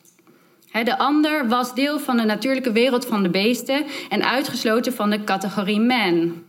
de 0.72 0.98
ander 0.98 1.48
was 1.48 1.74
deel 1.74 1.98
van 1.98 2.16
de 2.16 2.24
natuurlijke 2.24 2.72
wereld 2.72 3.07
van 3.07 3.22
de 3.22 3.31
beesten 3.31 3.85
en 4.09 4.24
uitgesloten 4.24 4.92
van 4.92 5.11
de 5.11 5.24
categorie 5.24 5.81
man. 5.81 6.44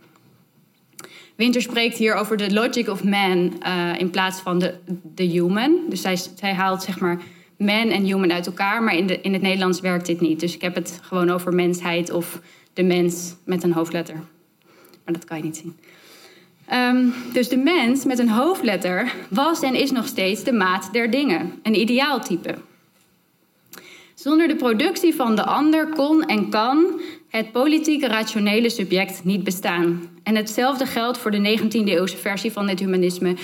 Winter 1.37 1.61
spreekt 1.61 1.97
hier 1.97 2.13
over 2.13 2.37
de 2.37 2.53
logic 2.53 2.89
of 2.89 3.03
man 3.03 3.61
uh, 3.67 3.99
in 3.99 4.09
plaats 4.09 4.39
van 4.39 4.59
de, 4.59 4.73
de 5.15 5.23
human. 5.23 5.79
Dus 5.89 6.01
zij, 6.35 6.53
haalt 6.53 6.83
zeg 6.83 6.99
maar 6.99 7.21
man 7.57 7.89
en 7.89 8.03
human 8.03 8.31
uit 8.31 8.45
elkaar, 8.45 8.83
maar 8.83 8.95
in, 8.95 9.07
de, 9.07 9.21
in 9.21 9.33
het 9.33 9.41
Nederlands 9.41 9.79
werkt 9.79 10.05
dit 10.05 10.21
niet. 10.21 10.39
Dus 10.39 10.55
ik 10.55 10.61
heb 10.61 10.75
het 10.75 10.99
gewoon 11.01 11.29
over 11.29 11.53
mensheid 11.53 12.11
of 12.11 12.41
de 12.73 12.83
mens 12.83 13.35
met 13.43 13.63
een 13.63 13.73
hoofdletter. 13.73 14.15
Maar 15.05 15.13
dat 15.13 15.25
kan 15.25 15.37
je 15.37 15.43
niet 15.43 15.57
zien. 15.57 15.77
Um, 16.73 17.13
dus 17.33 17.49
de 17.49 17.57
mens 17.57 18.05
met 18.05 18.19
een 18.19 18.29
hoofdletter 18.29 19.13
was 19.29 19.61
en 19.61 19.75
is 19.75 19.91
nog 19.91 20.07
steeds 20.07 20.43
de 20.43 20.53
maat 20.53 20.89
der 20.91 21.11
dingen, 21.11 21.53
een 21.63 21.79
ideaaltype. 21.79 22.55
Zonder 24.19 24.47
de 24.47 24.55
productie 24.55 25.15
van 25.15 25.35
de 25.35 25.43
ander 25.43 25.87
kon 25.87 26.25
en 26.25 26.49
kan 26.49 27.01
het 27.29 27.51
politieke 27.51 28.07
rationele 28.07 28.69
subject 28.69 29.23
niet 29.23 29.43
bestaan. 29.43 30.09
En 30.23 30.35
hetzelfde 30.35 30.85
geldt 30.85 31.17
voor 31.17 31.31
de 31.31 31.59
19e 31.59 31.69
eeuwse 31.69 32.17
versie 32.17 32.51
van 32.51 32.67
het 32.67 32.79
humanisme, 32.79 33.35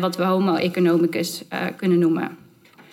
wat 0.00 0.16
we 0.16 0.22
homo 0.22 0.54
economicus 0.54 1.42
uh, 1.52 1.58
kunnen 1.76 1.98
noemen. 1.98 2.36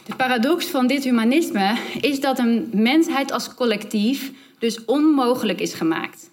De 0.06 0.16
paradox 0.16 0.66
van 0.66 0.88
dit 0.88 1.04
humanisme 1.04 1.78
is 2.02 2.20
dat 2.20 2.40
een 2.40 2.70
mensheid 2.74 3.32
als 3.32 3.54
collectief 3.54 4.32
dus 4.60 4.86
onmogelijk 4.86 5.62
is 5.62 5.74
gemaakt. 5.74 6.32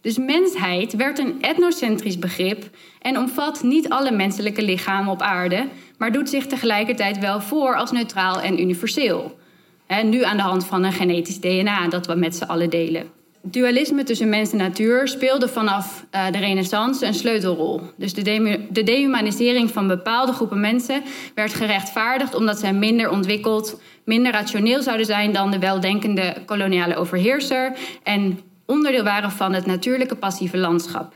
Dus 0.00 0.18
mensheid 0.18 0.96
werd 0.96 1.18
een 1.18 1.42
etnocentrisch 1.42 2.18
begrip 2.18 2.70
en 3.00 3.18
omvat 3.18 3.62
niet 3.62 3.88
alle 3.88 4.10
menselijke 4.10 4.62
lichamen 4.62 5.12
op 5.12 5.22
aarde, 5.22 5.68
maar 5.98 6.12
doet 6.12 6.28
zich 6.28 6.46
tegelijkertijd 6.46 7.18
wel 7.18 7.40
voor 7.40 7.76
als 7.76 7.90
neutraal 7.90 8.40
en 8.40 8.60
universeel. 8.60 9.44
En 9.86 10.08
nu 10.08 10.24
aan 10.24 10.36
de 10.36 10.42
hand 10.42 10.66
van 10.66 10.84
een 10.84 10.92
genetisch 10.92 11.40
DNA 11.40 11.88
dat 11.88 12.06
we 12.06 12.14
met 12.14 12.36
z'n 12.36 12.44
allen 12.44 12.70
delen. 12.70 13.14
Dualisme 13.42 14.02
tussen 14.02 14.28
mens 14.28 14.52
en 14.52 14.58
natuur 14.58 15.08
speelde 15.08 15.48
vanaf 15.48 16.04
uh, 16.14 16.26
de 16.30 16.38
Renaissance 16.38 17.06
een 17.06 17.14
sleutelrol. 17.14 17.80
Dus 17.96 18.14
de, 18.14 18.22
de, 18.22 18.66
de 18.70 18.82
dehumanisering 18.82 19.70
van 19.70 19.86
bepaalde 19.86 20.32
groepen 20.32 20.60
mensen 20.60 21.02
werd 21.34 21.54
gerechtvaardigd 21.54 22.34
omdat 22.34 22.58
zij 22.58 22.72
minder 22.72 23.10
ontwikkeld, 23.10 23.80
minder 24.04 24.32
rationeel 24.32 24.82
zouden 24.82 25.06
zijn 25.06 25.32
dan 25.32 25.50
de 25.50 25.58
weldenkende 25.58 26.36
koloniale 26.46 26.96
overheerser 26.96 27.76
en 28.02 28.40
onderdeel 28.64 29.04
waren 29.04 29.30
van 29.30 29.52
het 29.52 29.66
natuurlijke 29.66 30.16
passieve 30.16 30.56
landschap. 30.56 31.14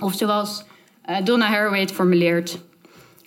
Of 0.00 0.14
zoals 0.14 0.64
uh, 1.10 1.16
Donna 1.24 1.46
Haraway 1.46 1.80
het 1.80 1.92
formuleert. 1.92 2.58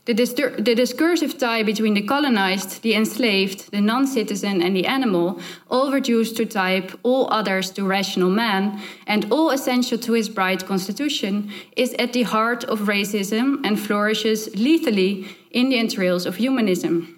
The, 0.09 0.73
discursive 0.75 1.37
tie 1.37 1.61
between 1.61 1.93
the 1.93 2.01
colonized, 2.01 2.81
the 2.81 2.95
enslaved, 2.95 3.69
the 3.71 3.79
non 3.79 4.07
citizen, 4.07 4.59
and 4.59 4.75
the 4.75 4.87
animal, 4.87 5.39
all 5.69 5.91
reduced 5.91 6.35
to 6.37 6.47
type 6.47 6.97
all 7.03 7.31
others 7.31 7.69
to 7.73 7.83
rational 7.83 8.31
man, 8.31 8.79
and 9.05 9.31
all 9.31 9.51
essential 9.51 9.99
to 9.99 10.13
his 10.13 10.27
bright 10.27 10.65
constitution, 10.65 11.51
is 11.75 11.93
at 11.99 12.13
the 12.13 12.23
heart 12.23 12.65
of 12.65 12.87
racism 12.87 13.63
and 13.63 13.79
flourishes 13.79 14.49
lethally 14.55 15.27
in 15.51 15.69
the 15.69 15.77
entrails 15.77 16.25
of 16.25 16.37
humanism. 16.37 17.15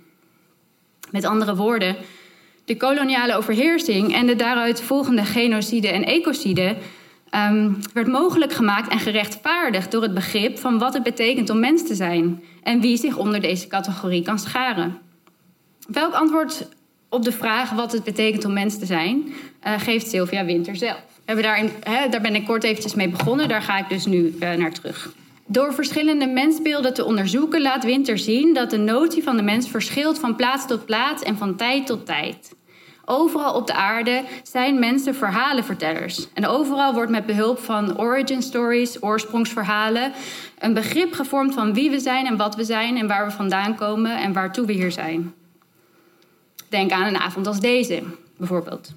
Met 1.11 1.25
andere 1.25 1.55
woorden, 1.55 1.95
de 2.65 2.77
koloniale 2.77 3.35
overheersing 3.35 4.13
en 4.13 4.27
de 4.27 4.35
daaruit 4.35 4.81
volgende 4.81 5.25
genocide 5.25 5.87
en 5.87 6.03
ecocide 6.03 6.75
um, 7.35 7.79
werd 7.93 8.07
mogelijk 8.07 8.53
gemaakt 8.53 8.91
en 8.91 8.99
gerechtvaardigd 8.99 9.91
door 9.91 10.01
het 10.01 10.13
begrip 10.13 10.59
van 10.59 10.77
wat 10.77 10.93
het 10.93 11.03
betekent 11.03 11.49
om 11.49 11.59
mens 11.59 11.87
te 11.87 11.95
zijn 11.95 12.43
en 12.63 12.81
wie 12.81 12.97
zich 12.97 13.17
onder 13.17 13.41
deze 13.41 13.67
categorie 13.67 14.21
kan 14.21 14.39
scharen. 14.39 14.97
Welk 15.87 16.13
antwoord 16.13 16.67
op 17.09 17.23
de 17.23 17.31
vraag 17.31 17.69
wat 17.69 17.91
het 17.91 18.03
betekent 18.03 18.45
om 18.45 18.53
mens 18.53 18.79
te 18.79 18.85
zijn, 18.85 19.33
uh, 19.67 19.79
geeft 19.79 20.09
Sylvia 20.09 20.45
Winter 20.45 20.75
zelf. 20.75 21.03
We 21.07 21.21
hebben 21.25 21.43
daarin, 21.43 21.71
hè, 21.79 22.09
daar 22.09 22.21
ben 22.21 22.35
ik 22.35 22.45
kort 22.45 22.63
eventjes 22.63 22.95
mee 22.95 23.09
begonnen, 23.09 23.49
daar 23.49 23.61
ga 23.61 23.77
ik 23.77 23.89
dus 23.89 24.05
nu 24.05 24.35
uh, 24.39 24.53
naar 24.53 24.71
terug. 24.71 25.13
Door 25.45 25.73
verschillende 25.73 26.27
mensbeelden 26.27 26.93
te 26.93 27.05
onderzoeken 27.05 27.61
laat 27.61 27.83
Winter 27.83 28.17
zien 28.17 28.53
dat 28.53 28.69
de 28.69 28.77
notie 28.77 29.23
van 29.23 29.37
de 29.37 29.43
mens 29.43 29.69
verschilt 29.69 30.19
van 30.19 30.35
plaats 30.35 30.67
tot 30.67 30.85
plaats 30.85 31.23
en 31.23 31.37
van 31.37 31.55
tijd 31.55 31.85
tot 31.85 32.05
tijd. 32.05 32.55
Overal 33.05 33.53
op 33.53 33.67
de 33.67 33.73
aarde 33.73 34.23
zijn 34.43 34.79
mensen 34.79 35.15
verhalenvertellers. 35.15 36.27
En 36.33 36.47
overal 36.47 36.93
wordt 36.93 37.11
met 37.11 37.25
behulp 37.25 37.59
van 37.59 37.99
origin 37.99 38.41
stories, 38.41 39.03
oorsprongsverhalen, 39.03 40.11
een 40.59 40.73
begrip 40.73 41.13
gevormd 41.13 41.53
van 41.53 41.73
wie 41.73 41.89
we 41.89 41.99
zijn 41.99 42.25
en 42.25 42.37
wat 42.37 42.55
we 42.55 42.63
zijn 42.63 42.97
en 42.97 43.07
waar 43.07 43.25
we 43.25 43.31
vandaan 43.31 43.75
komen 43.75 44.17
en 44.17 44.33
waartoe 44.33 44.65
we 44.65 44.73
hier 44.73 44.91
zijn. 44.91 45.33
Denk 46.69 46.91
aan 46.91 47.05
een 47.05 47.17
avond 47.17 47.47
als 47.47 47.59
deze, 47.59 48.03
bijvoorbeeld. 48.37 48.91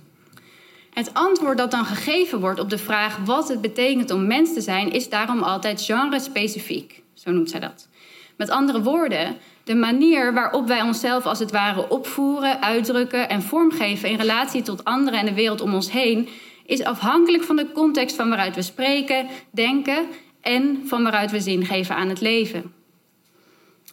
Het 0.91 1.15
antwoord 1.15 1.59
dat 1.59 1.71
dan 1.71 1.85
gegeven 1.85 2.41
wordt 2.41 2.61
op 2.61 2.71
de 2.71 2.79
vraag 2.79 3.17
wat 3.25 3.49
het 3.49 3.61
betekent 3.61 4.11
om 4.11 4.27
mens 4.27 4.55
te 4.55 4.61
zijn, 4.61 4.93
is 4.93 5.09
daarom 5.09 5.43
altijd 5.43 5.83
genre-specifiek. 5.83 7.03
Zo 7.15 7.31
noemt 7.31 7.51
zij 7.51 7.61
dat. 7.61 7.89
Met 8.37 8.51
andere 8.51 8.83
woorden, 8.83 9.37
de 9.65 9.75
manier 9.75 10.35
waarop 10.35 10.67
wij 10.67 10.83
onszelf 10.83 11.27
als 11.27 11.39
het 11.39 11.51
ware 11.51 11.89
opvoeren, 11.89 12.63
uitdrukken 12.63 13.29
en 13.29 13.43
vormgeven 13.43 14.09
in 14.09 14.17
relatie 14.17 14.63
tot 14.63 14.85
anderen 14.85 15.19
en 15.19 15.27
de 15.27 15.35
wereld 15.35 15.61
om 15.61 15.75
ons 15.75 15.91
heen, 15.91 16.29
is 16.67 16.85
afhankelijk 16.85 17.43
van 17.43 17.57
de 17.57 17.73
context 17.73 18.17
van 18.17 18.29
waaruit 18.29 18.55
we 18.55 18.63
spreken, 18.63 19.27
denken 19.51 20.07
en 20.41 20.83
van 20.85 21.03
waaruit 21.03 21.31
we 21.31 21.41
zin 21.41 21.65
geven 21.65 21.97
aan 21.97 22.09
het 22.09 22.21
leven. 22.21 22.73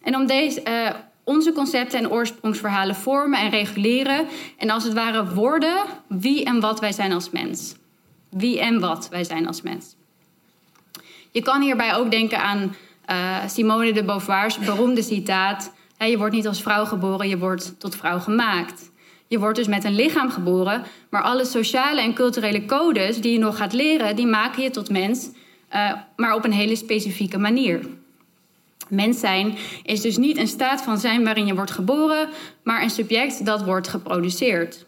En 0.01 0.15
om 0.15 0.25
deze, 0.25 0.61
uh, 0.67 0.89
onze 1.23 1.51
concepten 1.51 1.99
en 1.99 2.11
oorsprongsverhalen 2.11 2.95
vormen 2.95 3.39
en 3.39 3.49
reguleren 3.49 4.27
en 4.57 4.69
als 4.69 4.83
het 4.83 4.93
ware 4.93 5.33
worden 5.33 5.75
wie 6.07 6.45
en 6.45 6.59
wat 6.59 6.79
wij 6.79 6.91
zijn 6.91 7.11
als 7.11 7.29
mens. 7.29 7.75
Wie 8.29 8.59
en 8.59 8.79
wat 8.79 9.09
wij 9.09 9.23
zijn 9.23 9.47
als 9.47 9.61
mens. 9.61 9.95
Je 11.31 11.41
kan 11.41 11.61
hierbij 11.61 11.95
ook 11.95 12.11
denken 12.11 12.41
aan 12.41 12.75
uh, 13.11 13.47
Simone 13.47 13.93
de 13.93 14.03
Beauvoir's 14.03 14.57
beroemde 14.57 15.01
citaat: 15.01 15.73
Je 15.97 16.17
wordt 16.17 16.35
niet 16.35 16.47
als 16.47 16.61
vrouw 16.61 16.85
geboren, 16.85 17.29
je 17.29 17.37
wordt 17.37 17.79
tot 17.79 17.95
vrouw 17.95 18.19
gemaakt. 18.19 18.91
Je 19.27 19.39
wordt 19.39 19.57
dus 19.57 19.67
met 19.67 19.83
een 19.83 19.95
lichaam 19.95 20.29
geboren, 20.29 20.83
maar 21.09 21.21
alle 21.21 21.45
sociale 21.45 22.01
en 22.01 22.13
culturele 22.13 22.65
codes 22.65 23.21
die 23.21 23.31
je 23.31 23.39
nog 23.39 23.57
gaat 23.57 23.73
leren, 23.73 24.15
die 24.15 24.25
maken 24.25 24.63
je 24.63 24.69
tot 24.69 24.89
mens, 24.89 25.29
uh, 25.73 25.93
maar 26.15 26.35
op 26.35 26.43
een 26.45 26.51
hele 26.51 26.75
specifieke 26.75 27.37
manier. 27.37 27.79
Mens 28.89 29.19
zijn 29.19 29.57
is 29.83 30.01
dus 30.01 30.17
niet 30.17 30.37
een 30.37 30.47
staat 30.47 30.81
van 30.81 30.97
zijn 30.97 31.23
waarin 31.23 31.45
je 31.45 31.55
wordt 31.55 31.71
geboren, 31.71 32.29
maar 32.63 32.83
een 32.83 32.89
subject 32.89 33.45
dat 33.45 33.63
wordt 33.63 33.87
geproduceerd. 33.87 34.85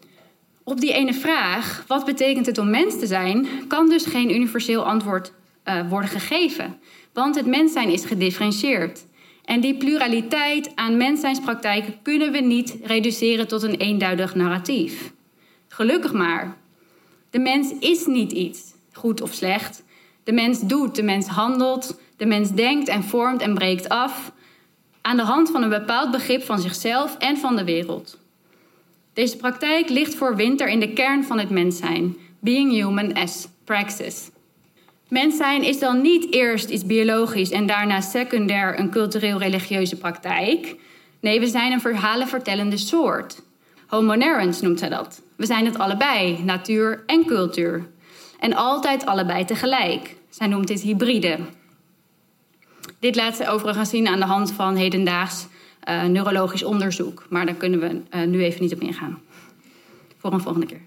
Op 0.63 0.79
die 0.79 0.93
ene 0.93 1.13
vraag, 1.13 1.83
wat 1.87 2.05
betekent 2.05 2.45
het 2.45 2.57
om 2.57 2.69
mens 2.69 2.99
te 2.99 3.07
zijn, 3.07 3.47
kan 3.67 3.89
dus 3.89 4.05
geen 4.05 4.35
universeel 4.35 4.85
antwoord 4.85 5.33
uh, 5.65 5.89
worden 5.89 6.09
gegeven. 6.09 6.79
Want 7.13 7.35
het 7.35 7.45
mens 7.45 7.71
zijn 7.71 7.89
is 7.89 8.05
gedifferentieerd. 8.05 9.05
En 9.45 9.61
die 9.61 9.77
pluraliteit 9.77 10.71
aan 10.75 10.97
menszijnspraktijken 10.97 11.95
kunnen 12.01 12.31
we 12.31 12.39
niet 12.39 12.77
reduceren 12.83 13.47
tot 13.47 13.63
een 13.63 13.75
eenduidig 13.75 14.35
narratief. 14.35 15.11
Gelukkig 15.67 16.13
maar. 16.13 16.57
De 17.29 17.39
mens 17.39 17.73
is 17.79 18.05
niet 18.05 18.31
iets, 18.31 18.61
goed 18.91 19.21
of 19.21 19.33
slecht. 19.33 19.83
De 20.23 20.31
mens 20.31 20.59
doet, 20.59 20.95
de 20.95 21.03
mens 21.03 21.27
handelt, 21.27 21.99
de 22.17 22.25
mens 22.25 22.51
denkt 22.51 22.87
en 22.87 23.03
vormt 23.03 23.41
en 23.41 23.53
breekt 23.53 23.89
af 23.89 24.31
aan 25.01 25.17
de 25.17 25.23
hand 25.23 25.51
van 25.51 25.63
een 25.63 25.69
bepaald 25.69 26.11
begrip 26.11 26.43
van 26.43 26.59
zichzelf 26.59 27.17
en 27.17 27.37
van 27.37 27.55
de 27.55 27.63
wereld. 27.63 28.19
Deze 29.13 29.37
praktijk 29.37 29.89
ligt 29.89 30.15
voor 30.15 30.35
Winter 30.35 30.67
in 30.67 30.79
de 30.79 30.93
kern 30.93 31.23
van 31.23 31.39
het 31.39 31.49
mens 31.49 31.77
zijn, 31.77 32.17
being 32.39 32.71
human 32.71 33.13
as 33.13 33.47
praxis. 33.63 34.29
Mens 35.13 35.37
zijn 35.37 35.63
is 35.63 35.79
dan 35.79 36.01
niet 36.01 36.33
eerst 36.33 36.69
iets 36.69 36.85
biologisch 36.85 37.49
en 37.49 37.65
daarna 37.65 38.01
secundair 38.01 38.79
een 38.79 38.89
cultureel-religieuze 38.89 39.97
praktijk. 39.97 40.75
Nee, 41.19 41.39
we 41.39 41.47
zijn 41.47 41.71
een 41.71 41.81
verhalenvertellende 41.81 42.77
soort. 42.77 43.41
Homo 43.87 44.15
narens 44.15 44.61
noemt 44.61 44.79
zij 44.79 44.89
dat. 44.89 45.21
We 45.35 45.45
zijn 45.45 45.65
het 45.65 45.79
allebei, 45.79 46.43
natuur 46.43 47.03
en 47.05 47.25
cultuur. 47.25 47.89
En 48.39 48.53
altijd 48.53 49.05
allebei 49.05 49.45
tegelijk. 49.45 50.15
Zij 50.29 50.47
noemt 50.47 50.67
dit 50.67 50.81
hybride. 50.81 51.37
Dit 52.99 53.15
laat 53.15 53.35
ze 53.35 53.47
overigens 53.47 53.89
zien 53.89 54.07
aan 54.07 54.19
de 54.19 54.25
hand 54.25 54.51
van 54.51 54.75
hedendaags 54.75 55.47
uh, 55.89 56.03
neurologisch 56.03 56.63
onderzoek. 56.63 57.25
Maar 57.29 57.45
daar 57.45 57.55
kunnen 57.55 57.79
we 57.79 58.01
uh, 58.17 58.27
nu 58.27 58.43
even 58.43 58.61
niet 58.61 58.73
op 58.73 58.81
ingaan. 58.81 59.21
Voor 60.17 60.33
een 60.33 60.41
volgende 60.41 60.67
keer. 60.67 60.81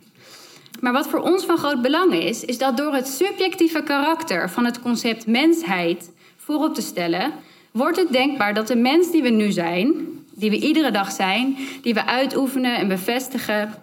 Maar 0.80 0.92
wat 0.92 1.08
voor 1.08 1.20
ons 1.20 1.44
van 1.44 1.58
groot 1.58 1.82
belang 1.82 2.12
is, 2.12 2.44
is 2.44 2.58
dat 2.58 2.76
door 2.76 2.94
het 2.94 3.08
subjectieve 3.08 3.82
karakter 3.82 4.50
van 4.50 4.64
het 4.64 4.80
concept 4.80 5.26
mensheid 5.26 6.12
voorop 6.36 6.74
te 6.74 6.82
stellen, 6.82 7.32
wordt 7.70 7.96
het 7.96 8.12
denkbaar 8.12 8.54
dat 8.54 8.66
de 8.66 8.76
mens 8.76 9.10
die 9.10 9.22
we 9.22 9.28
nu 9.28 9.50
zijn, 9.50 10.06
die 10.34 10.50
we 10.50 10.60
iedere 10.60 10.90
dag 10.90 11.12
zijn, 11.12 11.56
die 11.82 11.94
we 11.94 12.06
uitoefenen 12.06 12.76
en 12.76 12.88
bevestigen, 12.88 13.74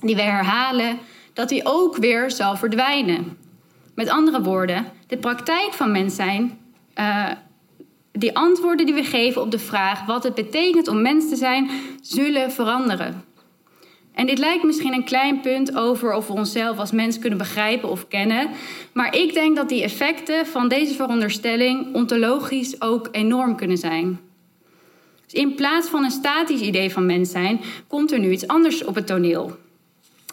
die 0.00 0.14
we 0.14 0.22
herhalen, 0.22 0.98
dat 1.32 1.48
die 1.48 1.60
ook 1.64 1.96
weer 1.96 2.30
zal 2.30 2.56
verdwijnen. 2.56 3.36
Met 3.94 4.08
andere 4.08 4.42
woorden, 4.42 4.86
de 5.06 5.16
praktijk 5.16 5.72
van 5.72 5.92
mens 5.92 6.14
zijn, 6.14 6.58
uh, 6.94 7.26
die 8.12 8.36
antwoorden 8.36 8.86
die 8.86 8.94
we 8.94 9.04
geven 9.04 9.42
op 9.42 9.50
de 9.50 9.58
vraag 9.58 10.06
wat 10.06 10.22
het 10.22 10.34
betekent 10.34 10.88
om 10.88 11.02
mens 11.02 11.28
te 11.28 11.36
zijn, 11.36 11.70
zullen 12.00 12.52
veranderen. 12.52 13.24
En 14.20 14.26
dit 14.26 14.38
lijkt 14.38 14.62
misschien 14.62 14.92
een 14.92 15.04
klein 15.04 15.40
punt 15.40 15.76
over 15.76 16.14
of 16.14 16.26
we 16.26 16.32
onszelf 16.32 16.78
als 16.78 16.92
mens 16.92 17.18
kunnen 17.18 17.38
begrijpen 17.38 17.88
of 17.88 18.08
kennen. 18.08 18.50
Maar 18.92 19.16
ik 19.16 19.34
denk 19.34 19.56
dat 19.56 19.68
die 19.68 19.82
effecten 19.82 20.46
van 20.46 20.68
deze 20.68 20.94
veronderstelling 20.94 21.94
ontologisch 21.94 22.80
ook 22.80 23.08
enorm 23.12 23.56
kunnen 23.56 23.78
zijn. 23.78 24.20
Dus 25.24 25.40
in 25.40 25.54
plaats 25.54 25.88
van 25.88 26.04
een 26.04 26.10
statisch 26.10 26.60
idee 26.60 26.92
van 26.92 27.06
mens 27.06 27.30
zijn, 27.30 27.60
komt 27.88 28.12
er 28.12 28.18
nu 28.18 28.30
iets 28.30 28.46
anders 28.46 28.84
op 28.84 28.94
het 28.94 29.06
toneel. 29.06 29.56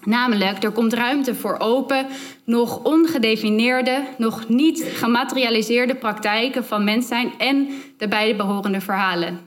Namelijk, 0.03 0.63
er 0.63 0.71
komt 0.71 0.93
ruimte 0.93 1.35
voor 1.35 1.59
open, 1.59 2.07
nog 2.43 2.83
ongedefinieerde, 2.83 4.03
nog 4.17 4.49
niet 4.49 4.83
gematerialiseerde 4.93 5.95
praktijken 5.95 6.65
van 6.65 6.83
mens 6.83 7.07
zijn 7.07 7.31
en 7.37 7.69
de 7.97 8.07
beide 8.07 8.35
behorende 8.35 8.81
verhalen. 8.81 9.39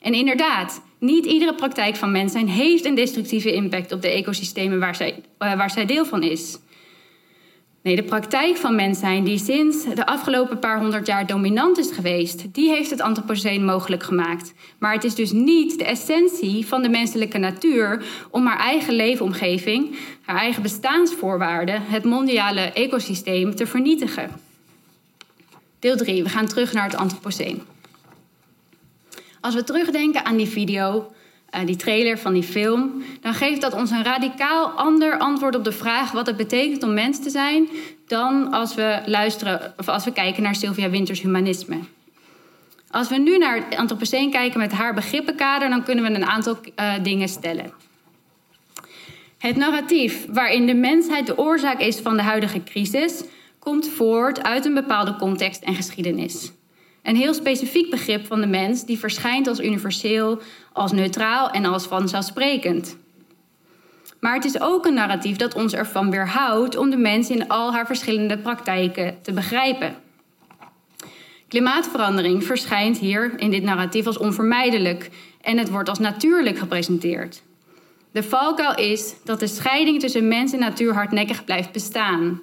En 0.00 0.12
inderdaad, 0.14 0.82
niet 1.00 1.26
iedere 1.26 1.54
praktijk 1.54 1.96
van 1.96 2.10
mens 2.10 2.32
zijn 2.32 2.48
heeft 2.48 2.84
een 2.84 2.94
destructieve 2.94 3.52
impact 3.52 3.92
op 3.92 4.02
de 4.02 4.10
ecosystemen 4.10 4.78
waar 4.78 4.94
zij, 4.94 5.14
uh, 5.38 5.56
waar 5.56 5.70
zij 5.70 5.86
deel 5.86 6.04
van 6.04 6.22
is. 6.22 6.58
Nee, 7.82 7.96
de 7.96 8.02
praktijk 8.02 8.56
van 8.56 8.74
mens 8.74 8.98
zijn 8.98 9.24
die 9.24 9.38
sinds 9.38 9.84
de 9.94 10.06
afgelopen 10.06 10.58
paar 10.58 10.80
honderd 10.80 11.06
jaar 11.06 11.26
dominant 11.26 11.78
is 11.78 11.90
geweest, 11.90 12.54
die 12.54 12.70
heeft 12.70 12.90
het 12.90 13.00
antropoceen 13.00 13.64
mogelijk 13.64 14.02
gemaakt. 14.02 14.54
Maar 14.78 14.92
het 14.92 15.04
is 15.04 15.14
dus 15.14 15.32
niet 15.32 15.78
de 15.78 15.84
essentie 15.84 16.66
van 16.66 16.82
de 16.82 16.88
menselijke 16.88 17.38
natuur 17.38 18.04
om 18.30 18.46
haar 18.46 18.58
eigen 18.58 18.94
leefomgeving, 18.94 19.96
haar 20.24 20.36
eigen 20.36 20.62
bestaansvoorwaarden, 20.62 21.82
het 21.82 22.04
mondiale 22.04 22.60
ecosysteem 22.60 23.54
te 23.54 23.66
vernietigen. 23.66 24.30
Deel 25.78 25.96
3, 25.96 26.22
we 26.22 26.28
gaan 26.28 26.46
terug 26.46 26.72
naar 26.72 26.84
het 26.84 26.96
antropoceen. 26.96 27.62
Als 29.40 29.54
we 29.54 29.64
terugdenken 29.64 30.24
aan 30.24 30.36
die 30.36 30.48
video, 30.48 31.12
uh, 31.54 31.66
die 31.66 31.76
trailer 31.76 32.18
van 32.18 32.32
die 32.32 32.42
film, 32.42 33.02
dan 33.20 33.34
geeft 33.34 33.60
dat 33.60 33.74
ons 33.74 33.90
een 33.90 34.04
radicaal 34.04 34.66
ander 34.66 35.18
antwoord 35.18 35.56
op 35.56 35.64
de 35.64 35.72
vraag 35.72 36.12
wat 36.12 36.26
het 36.26 36.36
betekent 36.36 36.82
om 36.82 36.94
mens 36.94 37.22
te 37.22 37.30
zijn, 37.30 37.68
dan 38.06 38.52
als 38.52 38.74
we 38.74 39.02
luisteren 39.06 39.74
of 39.76 39.88
als 39.88 40.04
we 40.04 40.12
kijken 40.12 40.42
naar 40.42 40.54
Sylvia 40.54 40.90
Winters 40.90 41.20
humanisme. 41.20 41.78
Als 42.90 43.08
we 43.08 43.16
nu 43.16 43.38
naar 43.38 43.54
het 43.54 43.78
Anthropoceen 43.78 44.30
kijken 44.30 44.60
met 44.60 44.72
haar 44.72 44.94
begrippenkader, 44.94 45.68
dan 45.68 45.82
kunnen 45.82 46.04
we 46.04 46.10
een 46.10 46.26
aantal 46.26 46.58
uh, 46.76 46.92
dingen 47.02 47.28
stellen. 47.28 47.72
Het 49.38 49.56
narratief 49.56 50.26
waarin 50.28 50.66
de 50.66 50.74
mensheid 50.74 51.26
de 51.26 51.38
oorzaak 51.38 51.80
is 51.80 51.96
van 51.98 52.16
de 52.16 52.22
huidige 52.22 52.62
crisis, 52.62 53.24
komt 53.58 53.88
voort 53.88 54.42
uit 54.42 54.64
een 54.64 54.74
bepaalde 54.74 55.16
context 55.16 55.62
en 55.62 55.74
geschiedenis. 55.74 56.52
Een 57.02 57.16
heel 57.16 57.34
specifiek 57.34 57.90
begrip 57.90 58.26
van 58.26 58.40
de 58.40 58.46
mens 58.46 58.84
die 58.84 58.98
verschijnt 58.98 59.46
als 59.46 59.60
universeel, 59.60 60.40
als 60.72 60.92
neutraal 60.92 61.50
en 61.50 61.64
als 61.64 61.86
vanzelfsprekend. 61.86 62.96
Maar 64.20 64.34
het 64.34 64.44
is 64.44 64.60
ook 64.60 64.86
een 64.86 64.94
narratief 64.94 65.36
dat 65.36 65.54
ons 65.54 65.72
ervan 65.72 66.10
weerhoudt 66.10 66.76
om 66.76 66.90
de 66.90 66.96
mens 66.96 67.30
in 67.30 67.48
al 67.48 67.72
haar 67.72 67.86
verschillende 67.86 68.38
praktijken 68.38 69.18
te 69.22 69.32
begrijpen. 69.32 69.94
Klimaatverandering 71.48 72.44
verschijnt 72.44 72.98
hier 72.98 73.32
in 73.36 73.50
dit 73.50 73.62
narratief 73.62 74.06
als 74.06 74.18
onvermijdelijk 74.18 75.10
en 75.40 75.58
het 75.58 75.70
wordt 75.70 75.88
als 75.88 75.98
natuurlijk 75.98 76.58
gepresenteerd. 76.58 77.42
De 78.12 78.22
valkuil 78.22 78.74
is 78.74 79.14
dat 79.24 79.40
de 79.40 79.46
scheiding 79.46 80.00
tussen 80.00 80.28
mens 80.28 80.52
en 80.52 80.58
natuur 80.58 80.94
hardnekkig 80.94 81.44
blijft 81.44 81.72
bestaan. 81.72 82.40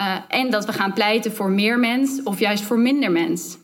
Uh, 0.00 0.16
en 0.28 0.50
dat 0.50 0.64
we 0.64 0.72
gaan 0.72 0.92
pleiten 0.92 1.32
voor 1.32 1.50
meer 1.50 1.78
mens 1.78 2.22
of 2.22 2.38
juist 2.38 2.64
voor 2.64 2.78
minder 2.78 3.10
mens. 3.10 3.58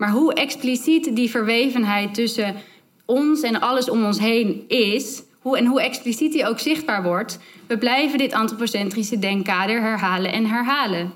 Maar 0.00 0.10
hoe 0.10 0.34
expliciet 0.34 1.16
die 1.16 1.30
verwevenheid 1.30 2.14
tussen 2.14 2.56
ons 3.04 3.42
en 3.42 3.60
alles 3.60 3.90
om 3.90 4.04
ons 4.04 4.18
heen 4.18 4.64
is, 4.68 5.22
hoe, 5.40 5.58
en 5.58 5.66
hoe 5.66 5.80
expliciet 5.80 6.32
die 6.32 6.46
ook 6.46 6.58
zichtbaar 6.58 7.02
wordt, 7.02 7.38
we 7.66 7.78
blijven 7.78 8.18
dit 8.18 8.32
antropocentrische 8.32 9.18
denkkader 9.18 9.80
herhalen 9.80 10.32
en 10.32 10.46
herhalen. 10.46 11.12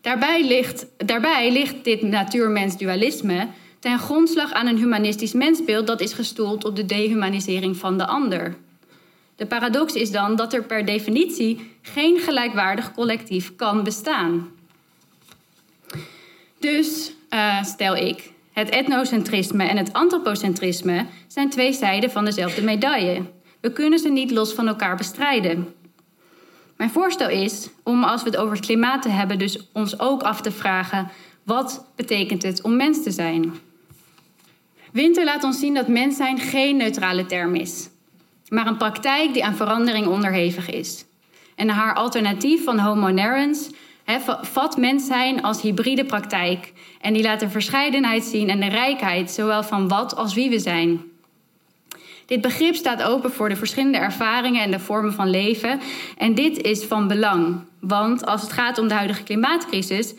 Daarbij 0.00 0.46
ligt, 0.46 0.86
daarbij 0.96 1.52
ligt 1.52 1.84
dit 1.84 2.02
natuur-mens-dualisme 2.02 3.48
ten 3.78 3.98
grondslag 3.98 4.52
aan 4.52 4.66
een 4.66 4.78
humanistisch 4.78 5.32
mensbeeld 5.32 5.86
dat 5.86 6.00
is 6.00 6.12
gestoeld 6.12 6.64
op 6.64 6.76
de 6.76 6.84
dehumanisering 6.84 7.76
van 7.76 7.98
de 7.98 8.06
ander. 8.06 8.56
De 9.36 9.46
paradox 9.46 9.94
is 9.94 10.10
dan 10.10 10.36
dat 10.36 10.52
er 10.52 10.64
per 10.64 10.84
definitie 10.84 11.70
geen 11.82 12.18
gelijkwaardig 12.18 12.94
collectief 12.94 13.56
kan 13.56 13.84
bestaan. 13.84 14.56
Dus 16.58 17.12
uh, 17.30 17.62
stel 17.62 17.96
ik, 17.96 18.32
het 18.52 18.68
etnocentrisme 18.68 19.64
en 19.64 19.76
het 19.76 19.92
antropocentrisme 19.92 21.06
zijn 21.26 21.50
twee 21.50 21.72
zijden 21.72 22.10
van 22.10 22.24
dezelfde 22.24 22.62
medaille. 22.62 23.22
We 23.60 23.72
kunnen 23.72 23.98
ze 23.98 24.08
niet 24.08 24.30
los 24.30 24.52
van 24.52 24.68
elkaar 24.68 24.96
bestrijden. 24.96 25.74
Mijn 26.76 26.90
voorstel 26.90 27.28
is 27.28 27.68
om, 27.82 28.04
als 28.04 28.22
we 28.22 28.30
het 28.30 28.38
over 28.38 28.56
het 28.56 28.66
klimaat 28.66 29.02
te 29.02 29.08
hebben, 29.08 29.38
dus 29.38 29.70
ons 29.72 30.00
ook 30.00 30.22
af 30.22 30.40
te 30.40 30.50
vragen: 30.50 31.10
wat 31.42 31.86
betekent 31.96 32.42
het 32.42 32.62
om 32.62 32.76
mens 32.76 33.02
te 33.02 33.10
zijn? 33.10 33.52
Winter 34.92 35.24
laat 35.24 35.44
ons 35.44 35.58
zien 35.58 35.74
dat 35.74 35.88
mens 35.88 36.16
zijn 36.16 36.38
geen 36.38 36.76
neutrale 36.76 37.26
term 37.26 37.54
is, 37.54 37.88
maar 38.48 38.66
een 38.66 38.76
praktijk 38.76 39.32
die 39.32 39.44
aan 39.44 39.56
verandering 39.56 40.06
onderhevig 40.06 40.70
is. 40.70 41.04
En 41.54 41.68
haar 41.68 41.94
alternatief 41.94 42.64
van 42.64 42.78
Homo 42.78 43.08
narens 43.08 43.70
Vat 44.42 44.76
mens 44.76 45.06
zijn 45.06 45.42
als 45.42 45.62
hybride 45.62 46.04
praktijk. 46.04 46.72
En 47.00 47.12
die 47.12 47.22
laat 47.22 47.40
de 47.40 47.48
verscheidenheid 47.48 48.24
zien 48.24 48.48
en 48.48 48.60
de 48.60 48.68
rijkheid, 48.68 49.30
zowel 49.30 49.62
van 49.62 49.88
wat 49.88 50.16
als 50.16 50.34
wie 50.34 50.50
we 50.50 50.58
zijn. 50.58 51.02
Dit 52.26 52.40
begrip 52.40 52.74
staat 52.74 53.02
open 53.02 53.32
voor 53.32 53.48
de 53.48 53.56
verschillende 53.56 53.98
ervaringen 53.98 54.62
en 54.62 54.70
de 54.70 54.78
vormen 54.78 55.12
van 55.12 55.30
leven. 55.30 55.80
En 56.16 56.34
dit 56.34 56.60
is 56.62 56.84
van 56.84 57.08
belang. 57.08 57.60
Want 57.80 58.26
als 58.26 58.42
het 58.42 58.52
gaat 58.52 58.78
om 58.78 58.88
de 58.88 58.94
huidige 58.94 59.22
klimaatcrisis, 59.22 60.14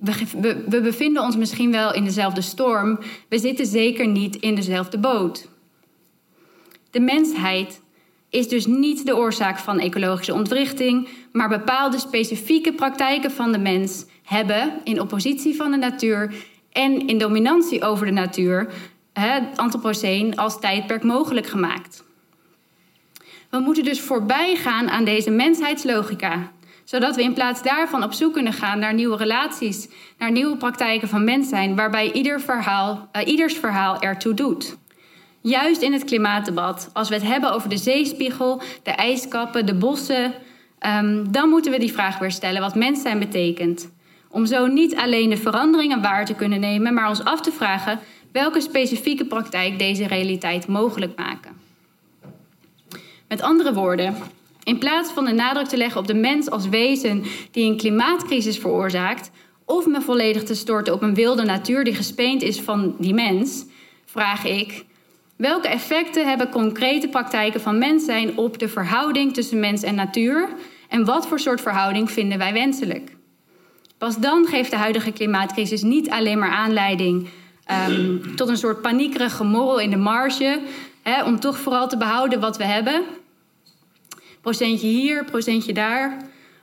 we, 0.00 0.62
we 0.68 0.80
bevinden 0.80 1.22
ons 1.22 1.36
misschien 1.36 1.70
wel 1.70 1.94
in 1.94 2.04
dezelfde 2.04 2.40
storm. 2.40 2.98
We 3.28 3.38
zitten 3.38 3.66
zeker 3.66 4.06
niet 4.06 4.36
in 4.36 4.54
dezelfde 4.54 4.98
boot. 4.98 5.48
De 6.90 7.00
mensheid 7.00 7.80
is 8.30 8.48
dus 8.48 8.66
niet 8.66 9.06
de 9.06 9.16
oorzaak 9.16 9.58
van 9.58 9.80
ecologische 9.80 10.34
ontwrichting, 10.34 11.08
maar 11.36 11.48
bepaalde 11.48 11.98
specifieke 11.98 12.72
praktijken 12.72 13.30
van 13.30 13.52
de 13.52 13.58
mens 13.58 14.04
hebben 14.22 14.72
in 14.84 15.00
oppositie 15.00 15.56
van 15.56 15.70
de 15.70 15.76
natuur 15.76 16.34
en 16.72 17.06
in 17.06 17.18
dominantie 17.18 17.84
over 17.84 18.06
de 18.06 18.12
natuur 18.12 18.72
het 19.12 19.56
Anthropoceen 19.56 20.36
als 20.36 20.60
tijdperk 20.60 21.02
mogelijk 21.02 21.46
gemaakt. 21.46 22.04
We 23.50 23.58
moeten 23.58 23.84
dus 23.84 24.00
voorbij 24.00 24.56
gaan 24.56 24.90
aan 24.90 25.04
deze 25.04 25.30
mensheidslogica, 25.30 26.50
zodat 26.84 27.16
we 27.16 27.22
in 27.22 27.34
plaats 27.34 27.62
daarvan 27.62 28.02
op 28.02 28.12
zoek 28.12 28.32
kunnen 28.32 28.52
gaan 28.52 28.78
naar 28.78 28.94
nieuwe 28.94 29.16
relaties, 29.16 29.88
naar 30.18 30.30
nieuwe 30.30 30.56
praktijken 30.56 31.08
van 31.08 31.24
mens 31.24 31.48
zijn, 31.48 31.76
waarbij 31.76 32.12
ieder 32.12 32.40
verhaal, 32.40 33.08
uh, 33.12 33.26
ieders 33.26 33.54
verhaal 33.54 34.00
ertoe 34.00 34.34
doet. 34.34 34.76
Juist 35.40 35.82
in 35.82 35.92
het 35.92 36.04
klimaatdebat, 36.04 36.90
als 36.92 37.08
we 37.08 37.14
het 37.14 37.24
hebben 37.24 37.52
over 37.52 37.68
de 37.68 37.76
zeespiegel, 37.76 38.62
de 38.82 38.90
ijskappen, 38.90 39.66
de 39.66 39.74
bossen, 39.74 40.34
um, 40.80 41.32
dan 41.32 41.48
moeten 41.48 41.72
we 41.72 41.78
die 41.78 41.92
vraag 41.92 42.18
weer 42.18 42.30
stellen 42.30 42.60
wat 42.60 42.74
mens 42.74 43.02
zijn 43.02 43.18
betekent. 43.18 43.94
Om 44.28 44.46
zo 44.46 44.66
niet 44.66 44.96
alleen 44.96 45.30
de 45.30 45.36
veranderingen 45.36 46.02
waar 46.02 46.24
te 46.24 46.34
kunnen 46.34 46.60
nemen, 46.60 46.94
maar 46.94 47.08
ons 47.08 47.24
af 47.24 47.40
te 47.40 47.52
vragen 47.52 47.98
welke 48.32 48.60
specifieke 48.60 49.24
praktijk 49.24 49.78
deze 49.78 50.06
realiteit 50.06 50.66
mogelijk 50.66 51.18
maken. 51.18 51.52
Met 53.28 53.42
andere 53.42 53.74
woorden, 53.74 54.14
In 54.66 54.78
plaats 54.78 55.12
van 55.12 55.24
de 55.24 55.32
nadruk 55.32 55.66
te 55.66 55.76
leggen 55.76 56.00
op 56.00 56.06
de 56.06 56.14
mens 56.14 56.50
als 56.50 56.68
wezen 56.68 57.24
die 57.50 57.70
een 57.70 57.76
klimaatcrisis 57.76 58.58
veroorzaakt, 58.58 59.30
of 59.64 59.86
me 59.86 60.00
volledig 60.00 60.42
te 60.42 60.54
storten 60.54 60.94
op 60.94 61.02
een 61.02 61.14
wilde 61.14 61.44
natuur 61.44 61.84
die 61.84 61.94
gespeend 61.94 62.42
is 62.42 62.60
van 62.60 62.94
die 62.98 63.14
mens, 63.14 63.64
vraag 64.04 64.44
ik: 64.44 64.84
welke 65.36 65.68
effecten 65.68 66.28
hebben 66.28 66.48
concrete 66.48 67.08
praktijken 67.08 67.60
van 67.60 67.78
mens 67.78 68.04
zijn 68.04 68.38
op 68.38 68.58
de 68.58 68.68
verhouding 68.68 69.34
tussen 69.34 69.60
mens 69.60 69.82
en 69.82 69.94
natuur 69.94 70.48
en 70.88 71.04
wat 71.04 71.26
voor 71.26 71.40
soort 71.40 71.60
verhouding 71.60 72.10
vinden 72.10 72.38
wij 72.38 72.52
wenselijk? 72.52 73.16
Pas 73.98 74.18
dan 74.18 74.46
geeft 74.46 74.70
de 74.70 74.76
huidige 74.76 75.12
klimaatcrisis 75.12 75.82
niet 75.82 76.10
alleen 76.10 76.38
maar 76.38 76.50
aanleiding 76.50 77.28
um, 77.88 78.36
tot 78.36 78.48
een 78.48 78.56
soort 78.56 78.82
paniekerige 78.82 79.44
morrel 79.44 79.80
in 79.80 79.90
de 79.90 79.96
marge, 79.96 80.60
hè, 81.02 81.24
om 81.24 81.40
toch 81.40 81.58
vooral 81.58 81.88
te 81.88 81.96
behouden 81.96 82.40
wat 82.40 82.56
we 82.56 82.64
hebben. 82.64 83.02
Procentje 84.40 84.86
hier, 84.86 85.24
procentje 85.24 85.72
daar. 85.72 86.16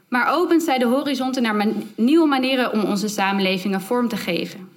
Maar 0.07 0.33
opent 0.33 0.63
zij 0.63 0.77
de 0.77 0.85
horizonten 0.85 1.41
naar 1.41 1.67
nieuwe 1.95 2.27
manieren 2.27 2.71
om 2.71 2.83
onze 2.83 3.07
samenlevingen 3.07 3.81
vorm 3.81 4.07
te 4.07 4.17
geven. 4.17 4.69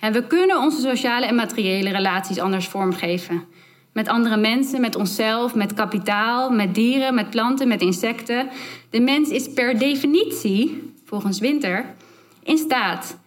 En 0.00 0.12
we 0.12 0.26
kunnen 0.26 0.58
onze 0.58 0.80
sociale 0.80 1.26
en 1.26 1.34
materiële 1.34 1.90
relaties 1.90 2.38
anders 2.38 2.68
vormgeven. 2.68 3.44
Met 3.92 4.08
andere 4.08 4.36
mensen, 4.36 4.80
met 4.80 4.96
onszelf, 4.96 5.54
met 5.54 5.74
kapitaal, 5.74 6.50
met 6.50 6.74
dieren, 6.74 7.14
met 7.14 7.30
planten, 7.30 7.68
met 7.68 7.80
insecten. 7.80 8.48
De 8.90 9.00
mens 9.00 9.28
is 9.28 9.52
per 9.52 9.78
definitie, 9.78 10.92
volgens 11.04 11.38
Winter, 11.38 11.94
in 12.42 12.58
staat 12.58 13.18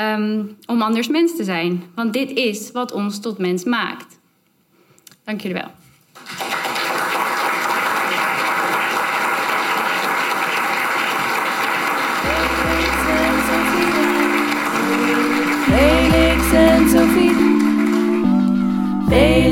um, 0.00 0.56
om 0.66 0.82
anders 0.82 1.08
mens 1.08 1.36
te 1.36 1.44
zijn. 1.44 1.82
Want 1.94 2.12
dit 2.12 2.30
is 2.30 2.70
wat 2.70 2.92
ons 2.92 3.20
tot 3.20 3.38
mens 3.38 3.64
maakt. 3.64 4.20
Dank 5.24 5.40
jullie 5.40 5.56
wel. 5.56 5.81
Felix 15.82 16.40
en 16.54 16.88
Sophie. 16.88 17.34
Felix 19.08 19.51